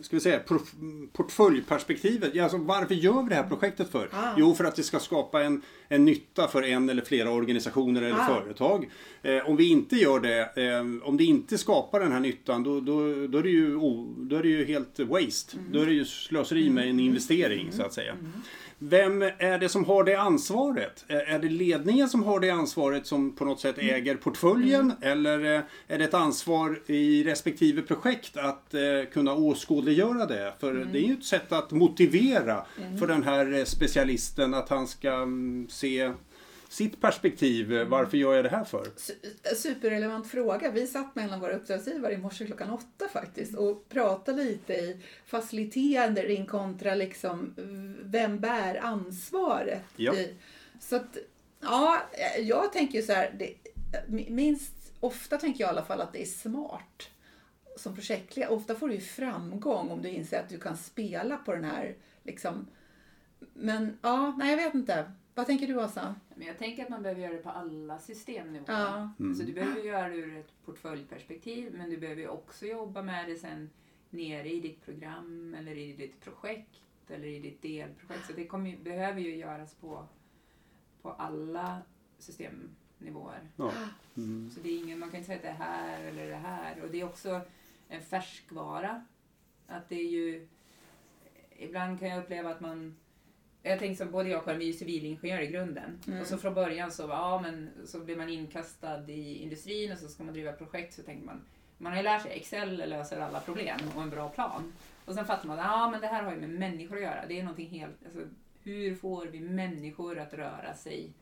ska 0.01 0.17
vi 0.17 0.21
säga, 0.21 0.41
portföljperspektivet. 1.13 2.43
Alltså, 2.43 2.59
varför 2.59 2.95
gör 2.95 3.23
vi 3.23 3.29
det 3.29 3.35
här 3.35 3.49
projektet 3.49 3.91
för? 3.91 4.09
Ah. 4.13 4.35
Jo, 4.37 4.55
för 4.55 4.65
att 4.65 4.77
det 4.77 4.83
ska 4.83 4.99
skapa 4.99 5.43
en, 5.43 5.63
en 5.89 6.05
nytta 6.05 6.49
för 6.49 6.63
en 6.63 6.91
eller 6.91 7.03
flera 7.03 7.31
organisationer 7.31 8.03
eller 8.03 8.21
ah. 8.21 8.27
företag. 8.27 8.91
Eh, 9.23 9.49
om 9.49 9.57
vi 9.57 9.71
inte 9.71 9.97
gör 10.05 10.21
det, 10.21 10.67
eh, 10.67 11.09
om 11.09 11.17
det 11.17 11.25
inte 11.25 11.59
skapar 11.59 12.01
den 12.01 12.13
här 12.13 12.21
nyttan, 12.21 12.63
då, 12.63 12.81
då, 12.81 13.27
då, 13.27 13.39
är, 13.39 13.43
det 13.43 13.51
ju, 13.51 13.79
då 14.17 14.37
är 14.37 14.43
det 14.43 14.49
ju 14.49 14.65
helt 14.65 14.99
waste. 14.99 15.57
Mm. 15.57 15.73
Då 15.73 15.81
är 15.81 15.87
det 15.87 15.93
ju 15.93 16.05
slöseri 16.05 16.71
med 16.71 16.85
en 16.85 16.91
mm. 16.91 17.05
investering, 17.05 17.61
mm. 17.61 17.73
så 17.73 17.83
att 17.83 17.93
säga. 17.93 18.13
Mm. 18.13 18.33
Vem 18.79 19.23
är 19.23 19.59
det 19.59 19.69
som 19.69 19.85
har 19.85 20.05
det 20.05 20.15
ansvaret? 20.15 21.05
Är 21.09 21.39
det 21.39 21.49
ledningen 21.49 22.09
som 22.09 22.23
har 22.23 22.41
det 22.41 22.51
ansvaret 22.51 23.07
som 23.07 23.37
på 23.37 23.45
något 23.45 23.61
sätt 23.61 23.79
mm. 23.79 23.95
äger 23.95 24.15
portföljen? 24.15 24.81
Mm. 24.81 24.97
Eller 25.01 25.55
eh, 25.55 25.63
är 25.89 25.99
det 25.99 26.05
ett 26.05 26.15
ansvar 26.15 26.81
i 26.87 27.25
respektive 27.25 27.83
projekt 27.83 28.37
att 28.37 28.75
eh, 28.75 28.81
kunna 29.13 29.35
åskådliggöra 29.35 30.27
det? 30.27 30.53
För 30.61 30.71
mm. 30.71 30.89
det 30.93 30.99
är 30.99 31.09
ju 31.09 31.13
ett 31.13 31.25
sätt 31.25 31.53
att 31.53 31.71
motivera 31.71 32.67
mm. 32.79 32.99
för 32.99 33.07
den 33.07 33.23
här 33.23 33.59
eh, 33.59 33.65
specialisten 33.65 34.55
att 34.55 34.69
han 34.69 34.87
ska 34.87 35.13
mm, 35.13 35.67
se 35.71 36.13
sitt 36.75 37.01
perspektiv. 37.01 37.73
Mm. 37.73 37.91
Varför 37.91 38.17
gör 38.17 38.35
jag 38.35 38.45
det 38.45 38.49
här 38.49 38.65
för? 38.65 38.87
Superrelevant 39.55 40.31
fråga. 40.31 40.71
Vi 40.71 40.87
satt 40.87 41.15
mellan 41.15 41.41
våra 41.41 41.53
uppdragsgivare 41.53 42.13
i 42.13 42.17
morse 42.17 42.47
klockan 42.47 42.71
åtta 42.71 43.09
faktiskt 43.13 43.55
och 43.55 43.89
pratade 43.89 44.45
lite 44.45 44.73
i 44.73 45.01
faciliterande 45.27 46.23
ring 46.23 46.47
kontra 46.47 46.95
liksom 46.95 47.55
vem 48.03 48.41
bär 48.41 48.77
ansvaret? 48.77 49.85
Ja. 49.97 50.15
Så 50.81 50.97
att, 50.97 51.19
ja, 51.61 52.03
jag 52.39 52.73
tänker 52.73 53.03
så 53.03 53.13
här, 53.13 53.35
det, 53.39 53.55
minst 54.29 54.75
ofta 55.01 55.37
tänker 55.39 55.65
jag 55.65 55.69
i 55.69 55.71
alla 55.71 55.85
fall 55.85 56.01
att 56.01 56.13
det 56.13 56.23
är 56.23 56.27
smart 56.27 57.11
som 57.77 57.95
projektledare. 57.95 58.55
Ofta 58.55 58.75
får 58.75 58.89
du 58.89 58.95
ju 58.95 59.01
framgång 59.01 59.91
om 59.91 60.03
du 60.03 60.09
inser 60.09 60.41
att 60.41 60.49
du 60.49 60.59
kan 60.59 60.77
spela 60.77 61.37
på 61.37 61.53
den 61.53 61.65
här 61.65 61.95
liksom 62.23 62.67
men 63.55 63.99
ja, 64.03 64.35
nej 64.39 64.51
jag 64.51 64.57
vet 64.57 64.75
inte. 64.75 65.13
Vad 65.35 65.47
tänker 65.47 65.67
du 65.67 65.85
Åsa? 65.85 66.15
Men 66.35 66.47
jag 66.47 66.59
tänker 66.59 66.83
att 66.83 66.89
man 66.89 67.03
behöver 67.03 67.23
göra 67.23 67.33
det 67.33 67.43
på 67.43 67.51
alla 67.51 67.99
systemnivåer. 67.99 68.79
Ja. 68.79 69.13
Mm. 69.21 69.35
Så 69.35 69.43
du 69.43 69.53
behöver 69.53 69.81
göra 69.81 70.09
det 70.09 70.17
ur 70.17 70.37
ett 70.37 70.53
portföljperspektiv 70.65 71.75
men 71.75 71.91
du 71.91 71.97
behöver 71.97 72.29
också 72.29 72.67
jobba 72.67 73.03
med 73.03 73.29
det 73.29 73.37
sen 73.37 73.71
nere 74.11 74.49
i 74.49 74.61
ditt 74.61 74.85
program 74.85 75.55
eller 75.59 75.77
i 75.77 75.93
ditt 75.93 76.21
projekt 76.21 76.81
eller 77.09 77.27
i 77.27 77.41
ditt 77.41 77.63
delprojekt. 77.63 78.27
Så 78.27 78.33
det 78.33 78.47
kommer, 78.47 78.77
behöver 78.77 79.21
ju 79.21 79.37
göras 79.37 79.75
på, 79.75 80.07
på 81.03 81.11
alla 81.11 81.83
systemnivåer. 82.19 83.49
Ja. 83.57 83.73
Mm. 84.17 84.51
Så 84.51 84.61
det 84.61 84.69
är 84.69 84.79
ingen, 84.79 84.99
man 84.99 85.11
kan 85.11 85.19
inte 85.19 85.27
säga 85.27 85.37
att 85.37 85.43
det 85.43 85.49
är 85.49 85.69
här 85.69 86.05
eller 86.05 86.29
det 86.29 86.37
här. 86.37 86.83
Och 86.83 86.91
det 86.91 87.01
är 87.01 87.05
också 87.05 87.41
en 87.89 88.03
färskvara. 88.03 89.05
Att 89.67 89.89
det 89.89 89.97
är 89.97 90.11
ju... 90.11 90.49
Ibland 91.57 91.99
kan 92.01 92.09
jag 92.09 92.23
uppleva 92.23 92.51
att 92.51 92.61
man 92.61 92.97
jag 93.71 93.79
tänkte 93.79 94.05
som 94.05 94.13
både 94.13 94.29
jag 94.29 94.39
och 94.39 94.45
Karin, 94.45 94.59
vi 94.59 94.65
är 94.65 94.73
ju 94.73 94.79
civilingenjörer 94.79 95.43
i 95.43 95.47
grunden. 95.47 96.01
Mm. 96.07 96.21
Och 96.21 96.27
så 96.27 96.39
från 96.39 96.55
början 96.55 96.91
så, 96.91 97.03
ja, 97.03 97.41
men, 97.43 97.71
så 97.87 97.99
blir 97.99 98.17
man 98.17 98.29
inkastad 98.29 99.11
i 99.11 99.43
industrin 99.43 99.93
och 99.93 99.99
så 99.99 100.09
ska 100.09 100.25
man 100.25 100.35
driva 100.35 100.53
projekt 100.53 100.95
så 100.95 101.03
tänker 101.03 101.27
man, 101.27 101.45
man 101.79 101.93
har 101.93 101.97
ju 101.99 102.05
lärt 102.05 102.23
sig 102.23 102.33
Excel 102.33 102.77
löser 102.91 103.21
alla 103.21 103.41
problem 103.41 103.79
och 103.97 104.03
en 104.03 104.11
bra 104.11 104.29
plan. 104.29 104.73
Och 105.05 105.15
sen 105.15 105.27
fattar 105.27 105.49
man, 105.49 105.59
ja 105.59 105.91
men 105.91 106.01
det 106.01 106.07
här 106.07 106.23
har 106.23 106.33
ju 106.33 106.41
med 106.41 106.51
människor 106.51 106.97
att 106.97 107.03
göra. 107.03 107.27
Det 107.29 107.39
är 107.39 107.43
någonting 107.43 107.69
helt, 107.69 108.05
alltså, 108.05 108.21
hur 108.63 108.95
får 108.95 109.27
vi 109.27 109.41
människor 109.41 110.19
att 110.19 110.35
röra 110.35 110.75
sig 110.75 111.13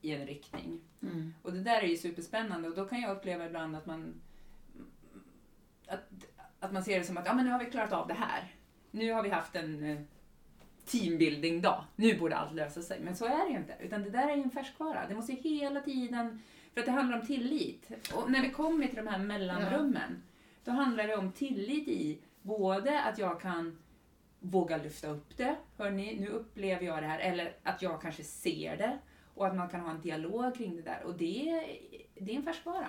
i 0.00 0.12
en 0.12 0.26
riktning? 0.26 0.80
Mm. 1.02 1.34
Och 1.42 1.52
det 1.52 1.62
där 1.62 1.82
är 1.82 1.86
ju 1.86 1.96
superspännande 1.96 2.68
och 2.68 2.76
då 2.76 2.84
kan 2.84 3.00
jag 3.00 3.16
uppleva 3.16 3.46
ibland 3.46 3.76
att 3.76 3.86
man 3.86 4.20
att, 5.86 6.08
att 6.60 6.72
man 6.72 6.84
ser 6.84 6.98
det 6.98 7.04
som 7.04 7.16
att 7.16 7.26
ja, 7.26 7.34
men 7.34 7.44
nu 7.44 7.50
har 7.50 7.64
vi 7.64 7.70
klarat 7.70 7.92
av 7.92 8.08
det 8.08 8.14
här 8.14 8.52
nu 8.96 9.12
har 9.12 9.22
vi 9.22 9.28
haft 9.28 9.56
en 9.56 9.84
eh, 9.84 9.98
teambuilding-dag. 10.86 11.84
Nu 11.96 12.18
borde 12.18 12.36
allt 12.36 12.54
lösa 12.54 12.82
sig. 12.82 13.00
Men 13.00 13.16
så 13.16 13.24
är 13.24 13.44
det 13.44 13.50
ju 13.50 13.56
inte. 13.56 13.74
Utan 13.80 14.02
det 14.02 14.10
där 14.10 14.28
är 14.28 14.36
ju 14.36 14.42
en 14.42 14.50
färskvara. 14.50 15.06
Det 15.08 15.14
måste 15.14 15.32
ju 15.32 15.38
hela 15.38 15.80
tiden... 15.80 16.42
För 16.74 16.80
att 16.80 16.86
det 16.86 16.92
handlar 16.92 17.20
om 17.20 17.26
tillit. 17.26 17.90
Och 18.14 18.30
när 18.30 18.42
vi 18.42 18.50
kommer 18.50 18.86
till 18.86 18.96
de 18.96 19.06
här 19.06 19.18
mellanrummen, 19.18 20.22
då 20.64 20.70
handlar 20.70 21.06
det 21.06 21.16
om 21.16 21.32
tillit 21.32 21.88
i 21.88 22.18
både 22.42 23.02
att 23.02 23.18
jag 23.18 23.40
kan 23.40 23.78
våga 24.40 24.76
lyfta 24.76 25.08
upp 25.08 25.36
det. 25.36 25.56
Hörni, 25.76 26.16
nu 26.20 26.28
upplever 26.28 26.86
jag 26.86 27.02
det 27.02 27.06
här. 27.06 27.18
Eller 27.18 27.56
att 27.62 27.82
jag 27.82 28.02
kanske 28.02 28.24
ser 28.24 28.76
det. 28.76 28.98
Och 29.34 29.46
att 29.46 29.56
man 29.56 29.68
kan 29.68 29.80
ha 29.80 29.90
en 29.90 30.00
dialog 30.00 30.56
kring 30.56 30.76
det 30.76 30.82
där. 30.82 31.02
Och 31.04 31.14
det, 31.14 31.62
det 32.14 32.32
är 32.32 32.36
en 32.36 32.42
färskvara. 32.42 32.86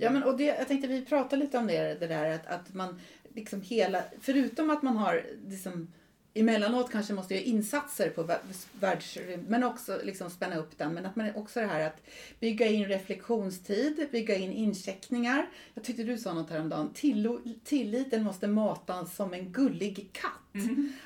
Ja, 0.00 0.10
men 0.10 0.22
och 0.22 0.36
det, 0.36 0.44
jag 0.44 0.68
tänkte 0.68 0.88
vi 0.88 1.04
pratade 1.04 1.42
lite 1.42 1.58
om 1.58 1.66
det, 1.66 2.00
det 2.00 2.06
där 2.06 2.34
att, 2.34 2.46
att 2.46 2.74
man 2.74 3.00
liksom 3.34 3.62
hela, 3.62 4.02
förutom 4.20 4.70
att 4.70 4.82
man 4.82 4.96
har 4.96 5.26
liksom, 5.46 5.92
emellanåt 6.34 6.90
kanske 6.90 7.12
måste 7.12 7.34
göra 7.34 7.44
insatser 7.44 8.10
på 8.10 8.22
vä- 8.22 8.66
världsrymd, 8.80 9.48
men 9.48 9.64
också 9.64 10.00
liksom 10.04 10.30
spänna 10.30 10.56
upp 10.56 10.78
den. 10.78 10.94
Men 10.94 11.06
att 11.06 11.16
man 11.16 11.34
också 11.34 11.60
det 11.60 11.66
här 11.66 11.86
att 11.86 12.02
bygga 12.40 12.66
in 12.66 12.84
reflektionstid, 12.84 14.08
bygga 14.12 14.34
in 14.36 14.52
incheckningar. 14.52 15.46
Jag 15.74 15.84
tyckte 15.84 16.02
du 16.02 16.18
sa 16.18 16.34
något 16.34 16.50
häromdagen, 16.50 16.90
Tillo, 16.94 17.40
tilliten 17.64 18.22
måste 18.22 18.46
matas 18.46 19.16
som 19.16 19.34
en 19.34 19.52
gullig 19.52 20.10
katt. 20.12 20.32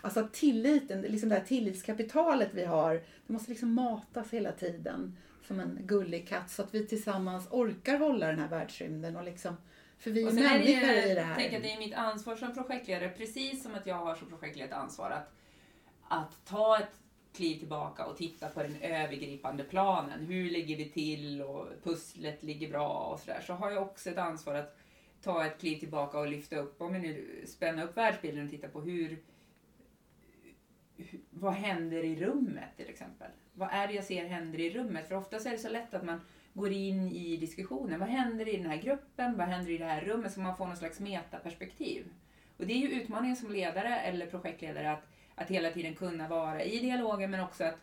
Alltså 0.01 0.21
att 0.21 0.33
tilliten, 0.33 1.01
liksom 1.01 1.29
det 1.29 1.35
här 1.35 1.45
tillitskapitalet 1.45 2.49
vi 2.53 2.65
har, 2.65 2.95
det 3.27 3.33
måste 3.33 3.51
liksom 3.51 3.73
matas 3.75 4.31
hela 4.31 4.53
tiden 4.53 5.17
som 5.47 5.61
en 5.61 5.79
gullig 5.83 6.29
katt 6.29 6.51
så 6.51 6.63
att 6.63 6.75
vi 6.75 6.87
tillsammans 6.87 7.47
orkar 7.51 7.99
hålla 7.99 8.27
den 8.27 8.39
här 8.39 8.49
världsrymden 8.49 9.17
och 9.17 9.25
liksom 9.25 9.57
för 10.03 10.11
vi 10.11 10.23
är 10.25 10.31
sen 10.31 10.39
är 10.39 10.59
människor 10.59 10.87
det, 10.87 11.11
i 11.11 11.15
det 11.15 11.21
Jag 11.21 11.25
här. 11.25 11.35
tänker 11.35 11.57
att 11.57 11.63
det 11.63 11.73
är 11.73 11.79
mitt 11.79 11.95
ansvar 11.95 12.37
som 12.37 12.55
projektledare, 12.55 13.09
precis 13.09 13.63
som 13.63 13.75
att 13.75 13.87
jag 13.87 13.95
har 13.95 14.15
som 14.15 14.29
projektledare 14.29 14.79
ansvar 14.79 15.11
att, 15.11 15.33
att 16.09 16.45
ta 16.45 16.79
ett 16.79 17.01
kliv 17.33 17.59
tillbaka 17.59 18.07
och 18.07 18.17
titta 18.17 18.49
på 18.49 18.63
den 18.63 18.77
övergripande 18.83 19.65
planen. 19.65 20.27
Hur 20.27 20.51
ligger 20.51 20.77
vi 20.77 20.89
till 20.89 21.43
och 21.43 21.69
pusslet 21.83 22.43
ligger 22.43 22.69
bra 22.69 22.89
och 22.89 23.21
sådär. 23.21 23.41
Så 23.47 23.53
har 23.53 23.71
jag 23.71 23.83
också 23.83 24.11
ett 24.11 24.19
ansvar 24.19 24.55
att 24.55 24.79
ta 25.23 25.47
ett 25.47 25.61
kliv 25.61 25.79
tillbaka 25.79 26.19
och 26.19 26.29
lyfta 26.29 26.57
upp, 26.57 26.81
om 26.83 26.93
vi 26.93 26.99
nu 26.99 27.45
spänner 27.47 27.85
upp 27.85 27.97
världsbilden 27.97 28.45
och 28.45 28.51
titta 28.51 28.69
på 28.69 28.81
hur, 28.81 29.19
hur 30.97 31.21
vad 31.31 31.53
händer 31.53 32.05
i 32.05 32.17
rummet 32.25 32.77
till 32.77 32.89
exempel? 32.89 33.31
Vad 33.53 33.69
är 33.73 33.87
det 33.87 33.93
jag 33.95 34.05
ser 34.05 34.25
händer 34.25 34.61
i 34.61 34.71
rummet? 34.71 35.09
För 35.09 35.15
oftast 35.15 35.47
är 35.47 35.51
det 35.51 35.59
så 35.59 35.69
lätt 35.69 35.95
att 35.95 36.05
man 36.05 36.21
går 36.55 36.73
in 36.73 37.09
i 37.09 37.37
diskussionen. 37.37 38.01
Vad 38.01 38.09
händer 38.09 38.49
i 38.49 38.57
den 38.57 38.67
här 38.67 38.77
gruppen? 38.77 39.37
Vad 39.37 39.49
händer 39.49 39.71
i 39.71 39.79
det 39.79 39.85
här 39.85 40.01
rummet? 40.01 40.33
Så 40.33 40.41
man 40.41 40.57
får 40.57 40.67
någon 40.67 40.77
slags 40.77 41.01
metaperspektiv. 41.01 42.07
Och 42.57 42.67
det 42.67 42.73
är 42.73 42.79
ju 42.79 42.89
utmaningen 42.89 43.37
som 43.37 43.53
ledare 43.53 43.99
eller 44.01 44.27
projektledare 44.27 44.93
att, 44.93 45.07
att 45.35 45.51
hela 45.51 45.71
tiden 45.71 45.95
kunna 45.95 46.29
vara 46.29 46.63
i 46.63 46.79
dialogen 46.79 47.31
men 47.31 47.41
också 47.41 47.65
att 47.65 47.79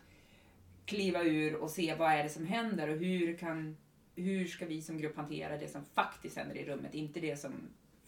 kliva 0.84 1.22
ur 1.22 1.54
och 1.54 1.70
se 1.70 1.94
vad 1.94 2.12
är 2.12 2.22
det 2.22 2.28
som 2.28 2.46
händer 2.46 2.88
och 2.88 2.96
hur, 2.96 3.36
kan, 3.36 3.76
hur 4.14 4.46
ska 4.46 4.66
vi 4.66 4.82
som 4.82 4.98
grupp 4.98 5.16
hantera 5.16 5.56
det 5.56 5.68
som 5.68 5.84
faktiskt 5.84 6.36
händer 6.36 6.56
i 6.56 6.64
rummet, 6.64 6.94
inte 6.94 7.20
det 7.20 7.36
som 7.36 7.52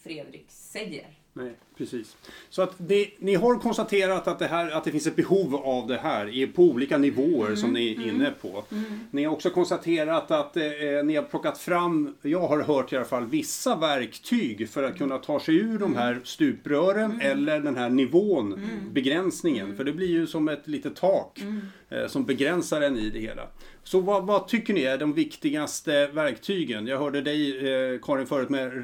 Fredrik 0.03 0.47
säger. 0.49 1.07
Nej, 1.35 1.53
precis. 1.79 2.17
Så 2.51 2.63
att 2.63 2.75
det, 2.79 3.09
ni 3.19 3.35
har 3.35 3.59
konstaterat 3.59 4.29
att 4.29 4.39
det, 4.39 4.47
här, 4.47 4.71
att 4.71 4.85
det 4.85 4.91
finns 4.91 5.07
ett 5.07 5.17
behov 5.17 5.57
av 5.57 5.87
det 5.87 5.99
här 5.99 6.53
på 6.53 6.63
olika 6.63 6.99
nivåer 6.99 7.55
som 7.55 7.73
ni 7.73 7.93
är 7.93 8.09
inne 8.09 8.31
på. 8.43 8.65
Ni 9.11 9.25
har 9.25 9.33
också 9.33 9.51
konstaterat 9.51 10.31
att 10.31 10.57
eh, 10.57 10.63
ni 11.05 11.17
har 11.17 11.23
plockat 11.23 11.59
fram, 11.59 12.17
jag 12.23 12.49
har 12.49 12.63
hört 12.63 12.93
i 12.93 12.97
alla 12.97 13.05
fall, 13.05 13.27
vissa 13.27 13.77
verktyg 13.77 14.69
för 14.69 14.83
att 14.83 14.99
kunna 14.99 15.19
ta 15.19 15.41
sig 15.41 15.57
ur 15.57 15.79
de 15.79 15.97
här 15.97 16.21
stuprören 16.25 17.21
eller 17.21 17.61
den 17.61 17.77
här 17.77 17.91
nivån, 17.91 18.69
begränsningen. 18.93 19.77
För 19.77 19.85
det 19.85 19.93
blir 19.93 20.11
ju 20.11 20.27
som 20.27 20.49
ett 20.49 20.69
litet 20.69 20.97
tak 20.97 21.41
eh, 21.89 22.07
som 22.07 22.25
begränsar 22.25 22.81
en 22.81 22.99
i 22.99 23.11
det 23.11 23.21
hela. 23.21 23.47
Så 23.85 24.01
vad, 24.01 24.27
vad 24.27 24.49
tycker 24.49 24.75
ni 24.75 24.83
är 24.83 24.99
de 24.99 25.13
viktigaste 25.13 26.07
verktygen? 26.07 26.87
Jag 26.87 26.99
hörde 26.99 27.21
dig 27.21 27.69
eh, 27.73 28.01
Karin 28.03 28.27
förut 28.27 28.49
med 28.49 28.83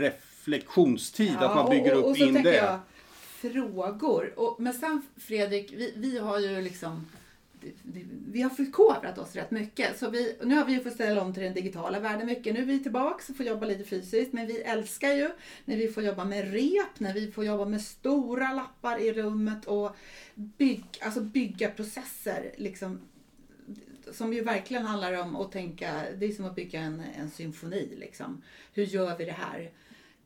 reflektionstid, 0.49 1.37
att 1.37 1.57
man 1.57 1.71
bygger 1.71 1.93
och, 1.93 1.99
upp 1.99 2.07
och 2.07 2.17
så 2.17 2.25
in 2.25 2.35
tänker 2.35 2.51
det. 2.51 2.57
Jag, 2.57 2.81
frågor. 3.53 4.33
Och, 4.37 4.61
men 4.61 4.73
sen 4.73 5.03
Fredrik, 5.17 5.73
vi, 5.73 5.93
vi 5.97 6.19
har 6.19 6.39
ju 6.39 6.63
liksom 6.63 7.07
vi 8.31 8.43
har 8.43 8.51
förkovrat 8.51 9.19
oss 9.19 9.37
rätt 9.37 9.51
mycket. 9.51 9.99
Så 9.99 10.11
vi, 10.11 10.37
nu 10.43 10.55
har 10.55 10.65
vi 10.65 10.73
ju 10.73 10.81
fått 10.81 10.93
ställa 10.93 11.23
om 11.23 11.35
till 11.35 11.43
den 11.43 11.55
digitala 11.55 12.01
världen 12.01 12.27
mycket. 12.27 12.55
Nu 12.55 12.61
är 12.61 12.65
vi 12.65 12.83
tillbaka 12.83 13.25
och 13.29 13.37
får 13.37 13.47
jobba 13.47 13.67
lite 13.67 13.85
fysiskt. 13.85 14.33
Men 14.33 14.47
vi 14.47 14.63
älskar 14.63 15.09
ju 15.09 15.31
när 15.65 15.77
vi 15.77 15.89
får 15.89 16.03
jobba 16.03 16.25
med 16.25 16.53
rep, 16.53 17.01
när 17.01 17.15
vi 17.15 17.33
får 17.33 17.45
jobba 17.45 17.65
med 17.65 17.83
stora 17.83 18.53
lappar 18.53 18.99
i 18.99 19.13
rummet 19.13 19.65
och 19.65 19.97
bygg, 20.35 20.85
alltså 21.01 21.21
bygga 21.21 21.71
processer. 21.71 22.53
Liksom, 22.57 23.01
som 24.13 24.33
ju 24.33 24.43
verkligen 24.45 24.87
handlar 24.87 25.13
om 25.13 25.37
att 25.37 25.53
tänka, 25.53 26.05
det 26.19 26.27
är 26.27 26.33
som 26.33 26.45
att 26.45 26.55
bygga 26.55 26.81
en, 26.81 27.03
en 27.19 27.31
symfoni. 27.31 27.97
Liksom. 27.99 28.43
Hur 28.73 28.85
gör 28.85 29.17
vi 29.17 29.25
det 29.25 29.33
här? 29.33 29.71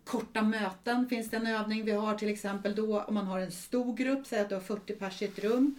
Korta 0.05 0.43
möten 0.43 1.09
finns 1.09 1.31
det 1.31 1.37
en 1.37 1.47
övning 1.47 1.85
vi 1.85 1.93
har 1.93 2.15
till 2.15 2.29
exempel 2.29 2.75
då 2.75 3.01
om 3.01 3.15
man 3.15 3.27
har 3.27 3.41
en 3.41 3.53
stor 3.53 3.97
grupp, 3.97 4.27
säg 4.27 4.41
att 4.41 4.49
du 4.49 4.55
har 4.55 4.63
40 4.63 4.93
pers 4.93 5.23
i 5.23 5.25
ett 5.25 5.39
rum. 5.39 5.75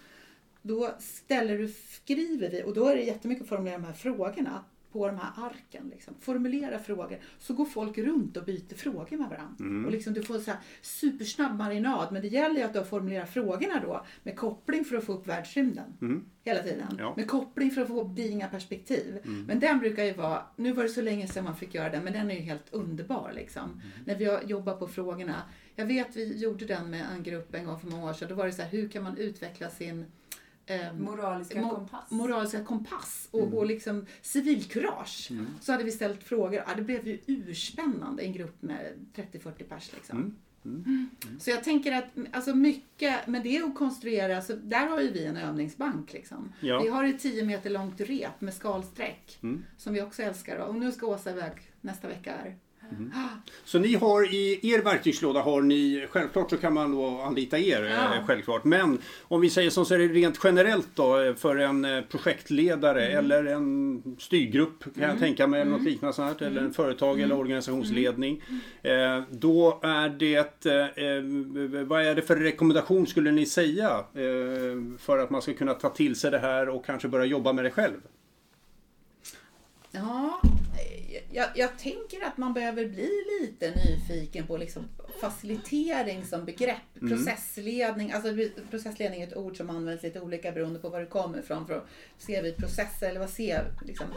Då 0.62 0.96
ställer 1.00 1.58
du, 1.58 1.68
skriver 1.68 2.50
vi 2.50 2.64
och 2.64 2.74
då 2.74 2.88
är 2.88 2.96
det 2.96 3.02
jättemycket 3.02 3.44
att 3.44 3.50
formulera 3.50 3.78
de 3.78 3.84
här 3.86 3.94
frågorna 3.94 4.64
på 4.94 5.08
de 5.08 5.18
här 5.18 5.32
arken. 5.36 5.90
Liksom. 5.90 6.14
Formulera 6.20 6.80
frågor. 6.80 7.20
Så 7.40 7.54
går 7.54 7.66
folk 7.66 7.98
runt 7.98 8.38
och 8.38 8.44
byter 8.44 8.76
frågor 8.76 9.18
med 9.18 9.30
varandra. 9.30 9.86
Och 9.86 9.92
liksom, 9.92 10.14
du 10.14 10.24
får 10.24 10.40
så 10.40 10.52
här 10.52 10.60
supersnabb 10.82 11.58
marinad. 11.58 12.12
Men 12.12 12.22
det 12.22 12.28
gäller 12.28 12.56
ju 12.56 12.62
att 12.62 12.74
du 12.74 12.80
har 12.80 12.86
formulerat 12.86 13.30
frågorna 13.30 13.82
då 13.86 14.06
med 14.24 14.38
koppling 14.38 14.86
för 14.86 14.96
att 14.96 15.04
få 15.04 15.14
upp 15.14 15.28
världsrymden. 15.28 15.94
Hela 16.44 16.64
tiden. 16.64 16.96
Ja. 17.00 17.14
Med 17.18 17.28
koppling 17.28 17.72
för 17.72 17.82
att 17.82 17.88
få 17.88 18.02
upp 18.02 18.16
dina 18.16 18.48
perspektiv. 18.48 19.20
Men 19.48 19.60
den 19.60 19.80
brukar 19.80 20.04
ju 20.04 20.14
vara, 20.14 20.42
nu 20.56 20.72
var 20.72 20.84
det 20.84 20.90
så 20.90 21.02
länge 21.02 21.28
sedan 21.28 21.44
man 21.44 21.56
fick 21.56 21.74
göra 21.74 21.90
den, 21.90 22.04
men 22.04 22.14
den 22.14 22.32
är 22.32 22.36
ju 22.36 22.42
helt 22.42 22.74
underbar 22.74 23.32
liksom. 23.36 23.82
När 24.06 24.16
vi 24.16 24.26
har 24.26 24.42
jobbat 24.44 24.80
på 24.80 24.88
frågorna. 24.88 25.42
Jag 25.76 25.86
vet 25.86 26.16
vi 26.16 26.38
gjorde 26.38 26.66
den 26.66 26.90
med 26.90 27.06
en 27.16 27.24
grupp 27.24 27.54
en 27.56 27.66
gång 27.66 27.80
för 27.80 27.88
många 27.88 28.10
år 28.10 28.14
sedan. 28.14 28.30
Då 28.30 28.36
var 28.36 28.46
det 28.46 28.52
så 28.52 28.62
här, 28.62 28.70
hur 28.70 28.90
kan 28.90 29.04
man 29.04 29.18
utveckla 29.18 29.70
sin 29.70 30.06
ehm, 30.66 31.04
Moraliska 31.04 31.60
mo- 31.60 31.76
kompass. 31.76 32.12
moraliska 32.12 32.64
kompass 32.64 33.28
och, 33.32 33.54
och 33.54 33.66
liksom 33.66 34.06
civilkurage. 34.22 35.32
Så 35.62 35.72
hade 35.72 35.84
vi 35.84 35.92
ställt 35.92 36.24
frågor. 36.24 36.54
Ja, 36.68 36.76
det 36.76 36.82
blev 36.82 37.08
ju 37.08 37.20
urspännande 37.26 38.24
en 38.24 38.34
grupp 38.34 38.62
med 38.62 38.80
30-40 39.16 39.64
pers. 39.64 39.92
Liksom. 39.94 40.36
Mm. 40.66 41.10
Så 41.40 41.50
jag 41.50 41.64
tänker 41.64 41.92
att 41.92 42.06
alltså 42.32 42.56
mycket, 42.56 43.28
men 43.28 43.44
det 43.44 43.58
är 43.58 43.64
att 43.64 43.76
konstruera, 43.76 44.42
så 44.42 44.54
där 44.56 44.88
har 44.88 45.02
ju 45.02 45.12
vi 45.12 45.26
en 45.26 45.38
övningsbank. 45.38 46.14
Liksom. 46.14 46.54
Ja. 46.60 46.82
Vi 46.84 46.90
har 46.90 47.04
ett 47.04 47.20
10 47.20 47.46
meter 47.46 47.70
långt 47.70 48.02
rep 48.02 48.42
med 48.42 48.54
skalsträck 48.54 49.40
Mm. 49.44 49.64
som 49.78 49.94
vi 49.94 50.02
också 50.02 50.22
älskar. 50.24 50.58
Och 50.58 50.76
nu 50.76 50.92
ska 50.92 51.08
Åsa 51.08 51.32
iväg 51.32 51.52
nästa 51.82 52.08
vecka. 52.08 52.32
Här. 52.44 52.56
Så 53.66 53.80
ni 53.80 53.96
har 53.96 54.34
i 54.34 54.60
er 54.74 54.82
verktygslåda 54.82 55.42
har 55.42 55.62
ni, 55.62 56.08
självklart 56.10 56.50
så 56.50 56.58
kan 56.58 56.74
man 56.74 56.92
då 56.92 57.22
anlita 57.22 57.58
er, 57.58 57.84
Ja. 57.84 58.16
eh, 58.16 58.26
självklart. 58.28 58.64
Men 58.64 58.98
om 59.22 59.42
vi 59.42 59.50
säger 59.50 59.70
som 59.70 59.86
så 59.86 59.94
är 59.94 60.00
det 60.00 60.08
rent 60.08 60.40
generellt 60.44 60.88
då 60.96 61.20
eh, 61.20 61.36
för 61.36 61.56
en 61.56 61.86
eh, 61.86 62.02
projektledare 62.02 63.06
Mm. 63.08 63.18
eller 63.26 63.46
en 63.46 64.04
styrgrupp 64.20 64.84
kan 64.84 65.04
jag 65.10 65.20
tänka 65.20 65.48
mig, 65.48 65.62
eller 65.62 65.72
något 65.72 65.82
liknande 65.84 66.14
sånt 66.14 66.40
här, 66.40 66.48
eller 66.48 66.58
Mm. 66.58 66.66
en 66.66 66.74
företag 66.74 67.20
eller 67.22 67.38
organisationsledning. 67.38 68.42
Eh, 68.82 69.22
då 69.30 69.80
är 69.84 70.10
det, 70.10 71.84
vad 71.86 72.06
är 72.06 72.16
det 72.16 72.22
för 72.22 72.36
rekommendation 72.36 73.08
skulle 73.08 73.32
ni 73.32 73.46
säga 73.46 73.90
eh, 74.14 74.98
för 75.00 75.18
att 75.18 75.30
man 75.30 75.42
ska 75.42 75.54
kunna 75.54 75.74
ta 75.74 75.90
till 75.90 76.16
sig 76.16 76.32
det 76.32 76.40
här 76.40 76.70
och 76.70 76.86
kanske 76.86 77.08
börja 77.08 77.26
jobba 77.26 77.54
med 77.54 77.66
det 77.66 77.72
själv? 77.72 77.98
Ja, 79.92 80.42
jag, 81.34 81.48
jag 81.56 81.78
tänker 81.78 82.26
att 82.26 82.38
man 82.38 82.54
behöver 82.54 82.86
bli 82.86 83.10
lite 83.42 83.74
nyfiken 83.76 84.48
på 84.48 84.58
liksom 84.58 84.84
facilitering 85.22 86.26
som 86.26 86.46
begrepp. 86.46 87.00
Processledning, 87.00 88.12
alltså 88.12 88.30
processledning 88.70 89.22
är 89.22 89.28
ett 89.28 89.38
ord 89.38 89.58
som 89.58 89.70
används 89.70 90.04
lite 90.04 90.22
olika 90.22 90.52
beroende 90.52 90.80
på 90.80 90.90
var 90.90 91.00
det 91.00 91.06
kommer 91.06 91.40
ifrån. 91.40 91.68
För 91.68 91.84
ser 92.18 92.44
vi 92.44 92.52
processer 92.52 93.10
eller 93.10 93.20
vad 93.20 93.30
ser 93.30 93.72
liksom, 93.86 94.08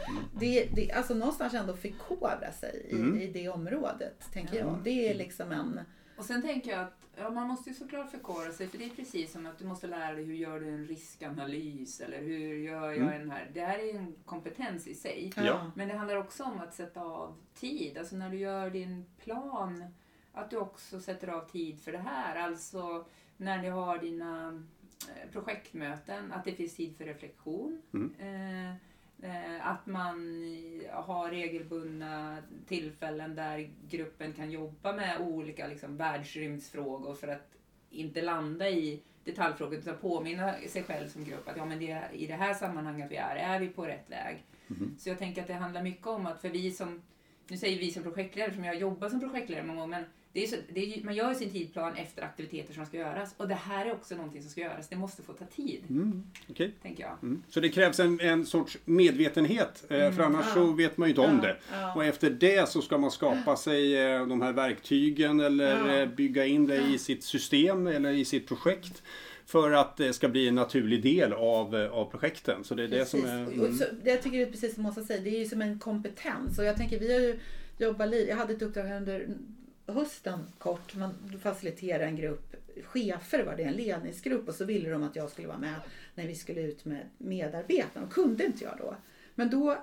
det, 0.41 0.69
det, 0.75 0.93
Alltså 0.93 1.15
någonstans 1.15 1.55
ändå 1.55 1.77
förkovra 1.77 2.53
sig 2.53 2.87
i, 2.91 3.23
i 3.23 3.31
det 3.33 3.49
området, 3.49 4.33
tänker 4.33 4.59
jag. 4.59 4.81
Det 4.85 5.11
är 5.11 5.15
liksom 5.15 5.53
en... 5.53 5.81
Och 6.17 6.25
sen 6.25 6.43
tänker 6.43 6.71
jag 6.71 6.81
att 6.81 7.07
ja, 7.17 7.31
man 7.31 7.49
måste 7.49 7.71
ju 7.71 7.77
såklart 7.77 8.11
förkovra 8.11 8.53
sig 8.53 8.69
för 8.69 8.79
det 8.79 8.85
är 8.85 8.91
precis 8.91 9.33
som 9.33 9.47
att 9.47 9.59
du 9.59 9.65
måste 9.65 9.87
lära 9.87 10.15
dig 10.15 10.25
hur 10.25 10.35
gör 10.35 10.61
du 10.61 10.69
en 10.69 10.87
riskanalys 10.87 12.01
eller 12.01 12.23
hur 12.23 12.57
gör 12.57 12.93
jag 12.93 13.17
en 13.17 13.31
här. 13.31 13.51
Det 13.55 13.61
här 13.61 13.79
är 13.79 13.95
en 13.95 14.15
kompetens 14.25 14.87
i 14.87 14.95
sig. 14.95 15.33
Ja. 15.37 15.71
Men 15.75 15.89
det 15.89 15.95
handlar 15.95 16.17
också 16.17 16.45
om 16.45 16.59
att 16.61 16.75
sätta 16.75 17.01
av 17.01 17.37
tid. 17.55 17.99
Alltså 17.99 18.17
när 18.17 18.31
du 18.31 18.39
gör 18.39 18.71
din 18.71 19.07
plan, 19.25 19.85
att 20.33 20.51
du 20.51 20.57
också 20.57 21.01
sätter 21.01 21.29
av 21.29 21.49
tid 21.49 21.81
för 21.81 21.93
det 21.93 21.99
här. 21.99 22.37
Alltså 22.37 23.07
när 23.37 23.63
du 23.63 23.71
har 23.71 23.99
dina 23.99 24.65
eh, 25.09 25.31
projektmöten, 25.33 26.33
att 26.33 26.45
det 26.45 26.53
finns 26.53 26.77
tid 26.77 26.97
för 26.97 27.05
reflektion. 27.05 27.83
Eh, 28.19 28.71
eh, 28.71 28.75
att 29.61 29.87
man 29.87 30.43
eh, 30.85 31.05
har 31.05 31.31
regelbundna 31.31 32.39
tillfällen 32.67 33.35
där 33.35 33.71
gruppen 33.89 34.33
kan 34.33 34.51
jobba 34.51 34.93
med 34.93 35.21
olika 35.21 35.67
liksom, 35.67 35.97
världsrymdsfrågor 35.97 37.15
för 37.15 37.29
att 37.29 37.53
inte 37.91 38.23
landa 38.23 38.69
i 38.69 39.03
detaljfrågor 39.25 39.79
utan 39.79 39.97
påminna 39.97 40.55
sig 40.69 40.83
själv 40.83 41.09
som 41.09 41.25
grupp 41.25 41.49
att 41.49 41.57
ja, 41.57 41.65
men 41.65 41.79
det, 41.79 42.03
i 42.13 42.27
det 42.27 42.35
här 42.35 42.55
sammanhanget 42.55 43.11
vi 43.11 43.17
är, 43.17 43.37
är 43.37 43.61
vi 43.61 43.69
på 43.69 43.87
rätt 43.87 44.11
väg? 44.11 44.45
Så 44.99 45.09
jag 45.09 45.19
tänker 45.19 45.43
att 45.43 45.49
det 45.49 45.55
handlar 45.55 45.83
mycket 45.83 46.07
om 46.07 46.27
att 46.27 46.41
för 46.41 46.49
vi 46.49 46.71
som, 46.71 47.03
nu 47.49 47.57
säger 47.57 47.79
vi 47.79 47.91
som 47.91 48.03
projektledare, 48.03 48.55
som 48.55 48.65
jag 48.65 48.77
jobbar 48.77 49.09
som 49.09 49.21
projektledare 49.21 49.67
många 49.67 49.81
gånger, 49.81 49.99
men 49.99 50.05
det 50.37 50.43
är 50.45 50.47
så, 50.47 50.57
det 50.75 50.81
är, 50.81 51.05
man 51.05 51.15
gör 51.15 51.35
sin 51.35 51.51
tidplan 51.51 51.97
efter 51.97 52.23
aktiviteter 52.23 52.75
som 52.75 52.87
ska 52.87 52.97
göras 52.97 53.35
och 53.37 53.49
det 53.49 53.55
här 53.55 53.87
är 53.87 53.93
också 53.93 54.15
någonting 54.15 54.43
som 54.43 54.51
ska 54.51 54.61
göras. 54.61 54.89
Det 54.89 54.97
måste 54.97 55.23
få 55.23 55.33
ta 55.33 55.45
tid, 55.45 55.81
Mm. 55.91 56.23
Okej. 56.51 56.73
tänker 56.83 57.03
jag. 57.03 57.13
Mm. 57.23 57.43
Så 57.49 57.61
det 57.61 57.69
krävs 57.69 58.01
en, 58.01 58.21
en 58.21 58.47
sorts 58.47 58.79
medvetenhet, 58.85 59.85
eh, 59.89 60.13
för 60.13 60.23
annars 60.23 60.45
Ja. 60.49 60.55
så 60.55 60.73
vet 60.73 60.97
man 60.97 61.09
ju 61.09 61.11
inte 61.11 61.21
om 61.21 61.37
Ja, 61.43 61.49
det. 61.49 61.57
ja. 61.73 61.95
Och 61.95 62.05
efter 62.05 62.31
det 62.31 62.69
så 62.69 62.83
ska 62.83 62.99
man 62.99 63.11
skapa 63.11 63.57
sig 63.57 63.97
eh, 64.07 64.27
de 64.27 64.43
här 64.43 64.53
verktygen 64.53 65.41
eller 65.41 66.01
eh, 66.03 66.09
bygga 66.09 66.47
in 66.47 66.67
det 66.67 66.77
i 66.95 66.99
sitt 66.99 67.25
system 67.25 67.87
eller 67.87 68.11
i 68.11 68.25
sitt 68.25 68.49
projekt. 68.49 69.03
För 69.47 69.73
att 69.73 69.97
det 69.97 70.13
ska 70.13 70.29
bli 70.29 70.49
en 70.49 70.55
naturlig 70.55 71.03
del 71.03 71.33
av, 71.33 71.75
av 71.93 72.11
projekten. 72.11 72.65
Så 72.65 72.75
det 72.75 72.85
är 72.85 72.89
det 72.89 73.07
som 73.07 73.25
är... 73.25 73.45
Precis. 73.45 73.61
Mm. 73.63 73.75
så, 73.77 73.85
det 74.05 74.11
jag 74.11 74.23
tycker 74.23 74.37
det 74.39 74.45
är 74.45 74.51
precis 74.51 74.75
som 74.75 74.87
Åsa 74.87 75.05
säger, 75.05 75.25
det 75.25 75.31
är 75.31 75.39
ju 75.39 75.45
som 75.47 75.63
en 75.63 75.79
kompetens. 75.79 76.59
Och 76.59 76.65
jag 76.65 76.77
tänker, 76.77 76.99
vi 76.99 77.13
har 77.13 77.21
ju 77.21 77.39
jobbat 77.79 78.15
Jag 78.29 78.37
hade 78.37 78.53
ett 78.55 78.63
uppdrag 78.63 78.91
under 78.93 79.29
hösten 79.87 80.39
kort. 80.59 80.95
Man 80.95 81.39
faciliterade 81.43 82.05
en 82.05 82.17
grupp 82.17 82.57
chefer 82.85 83.45
var 83.45 83.57
det, 83.57 83.63
en 83.63 83.73
ledningsgrupp. 83.73 84.49
Och 84.49 84.55
så 84.55 84.65
ville 84.65 84.91
de 84.91 85.03
att 85.03 85.17
jag 85.17 85.31
skulle 85.31 85.49
vara 85.49 85.59
med 85.59 85.81
när 86.15 86.27
vi 86.27 86.35
skulle 86.35 86.61
ut 86.61 86.85
med 86.85 87.07
medarbetarna. 87.19 88.07
Och 88.07 88.13
kunde 88.13 88.47
inte 88.47 88.65
jag 88.65 88.79
då. 88.79 88.97
Men 89.35 89.51
då 89.51 89.77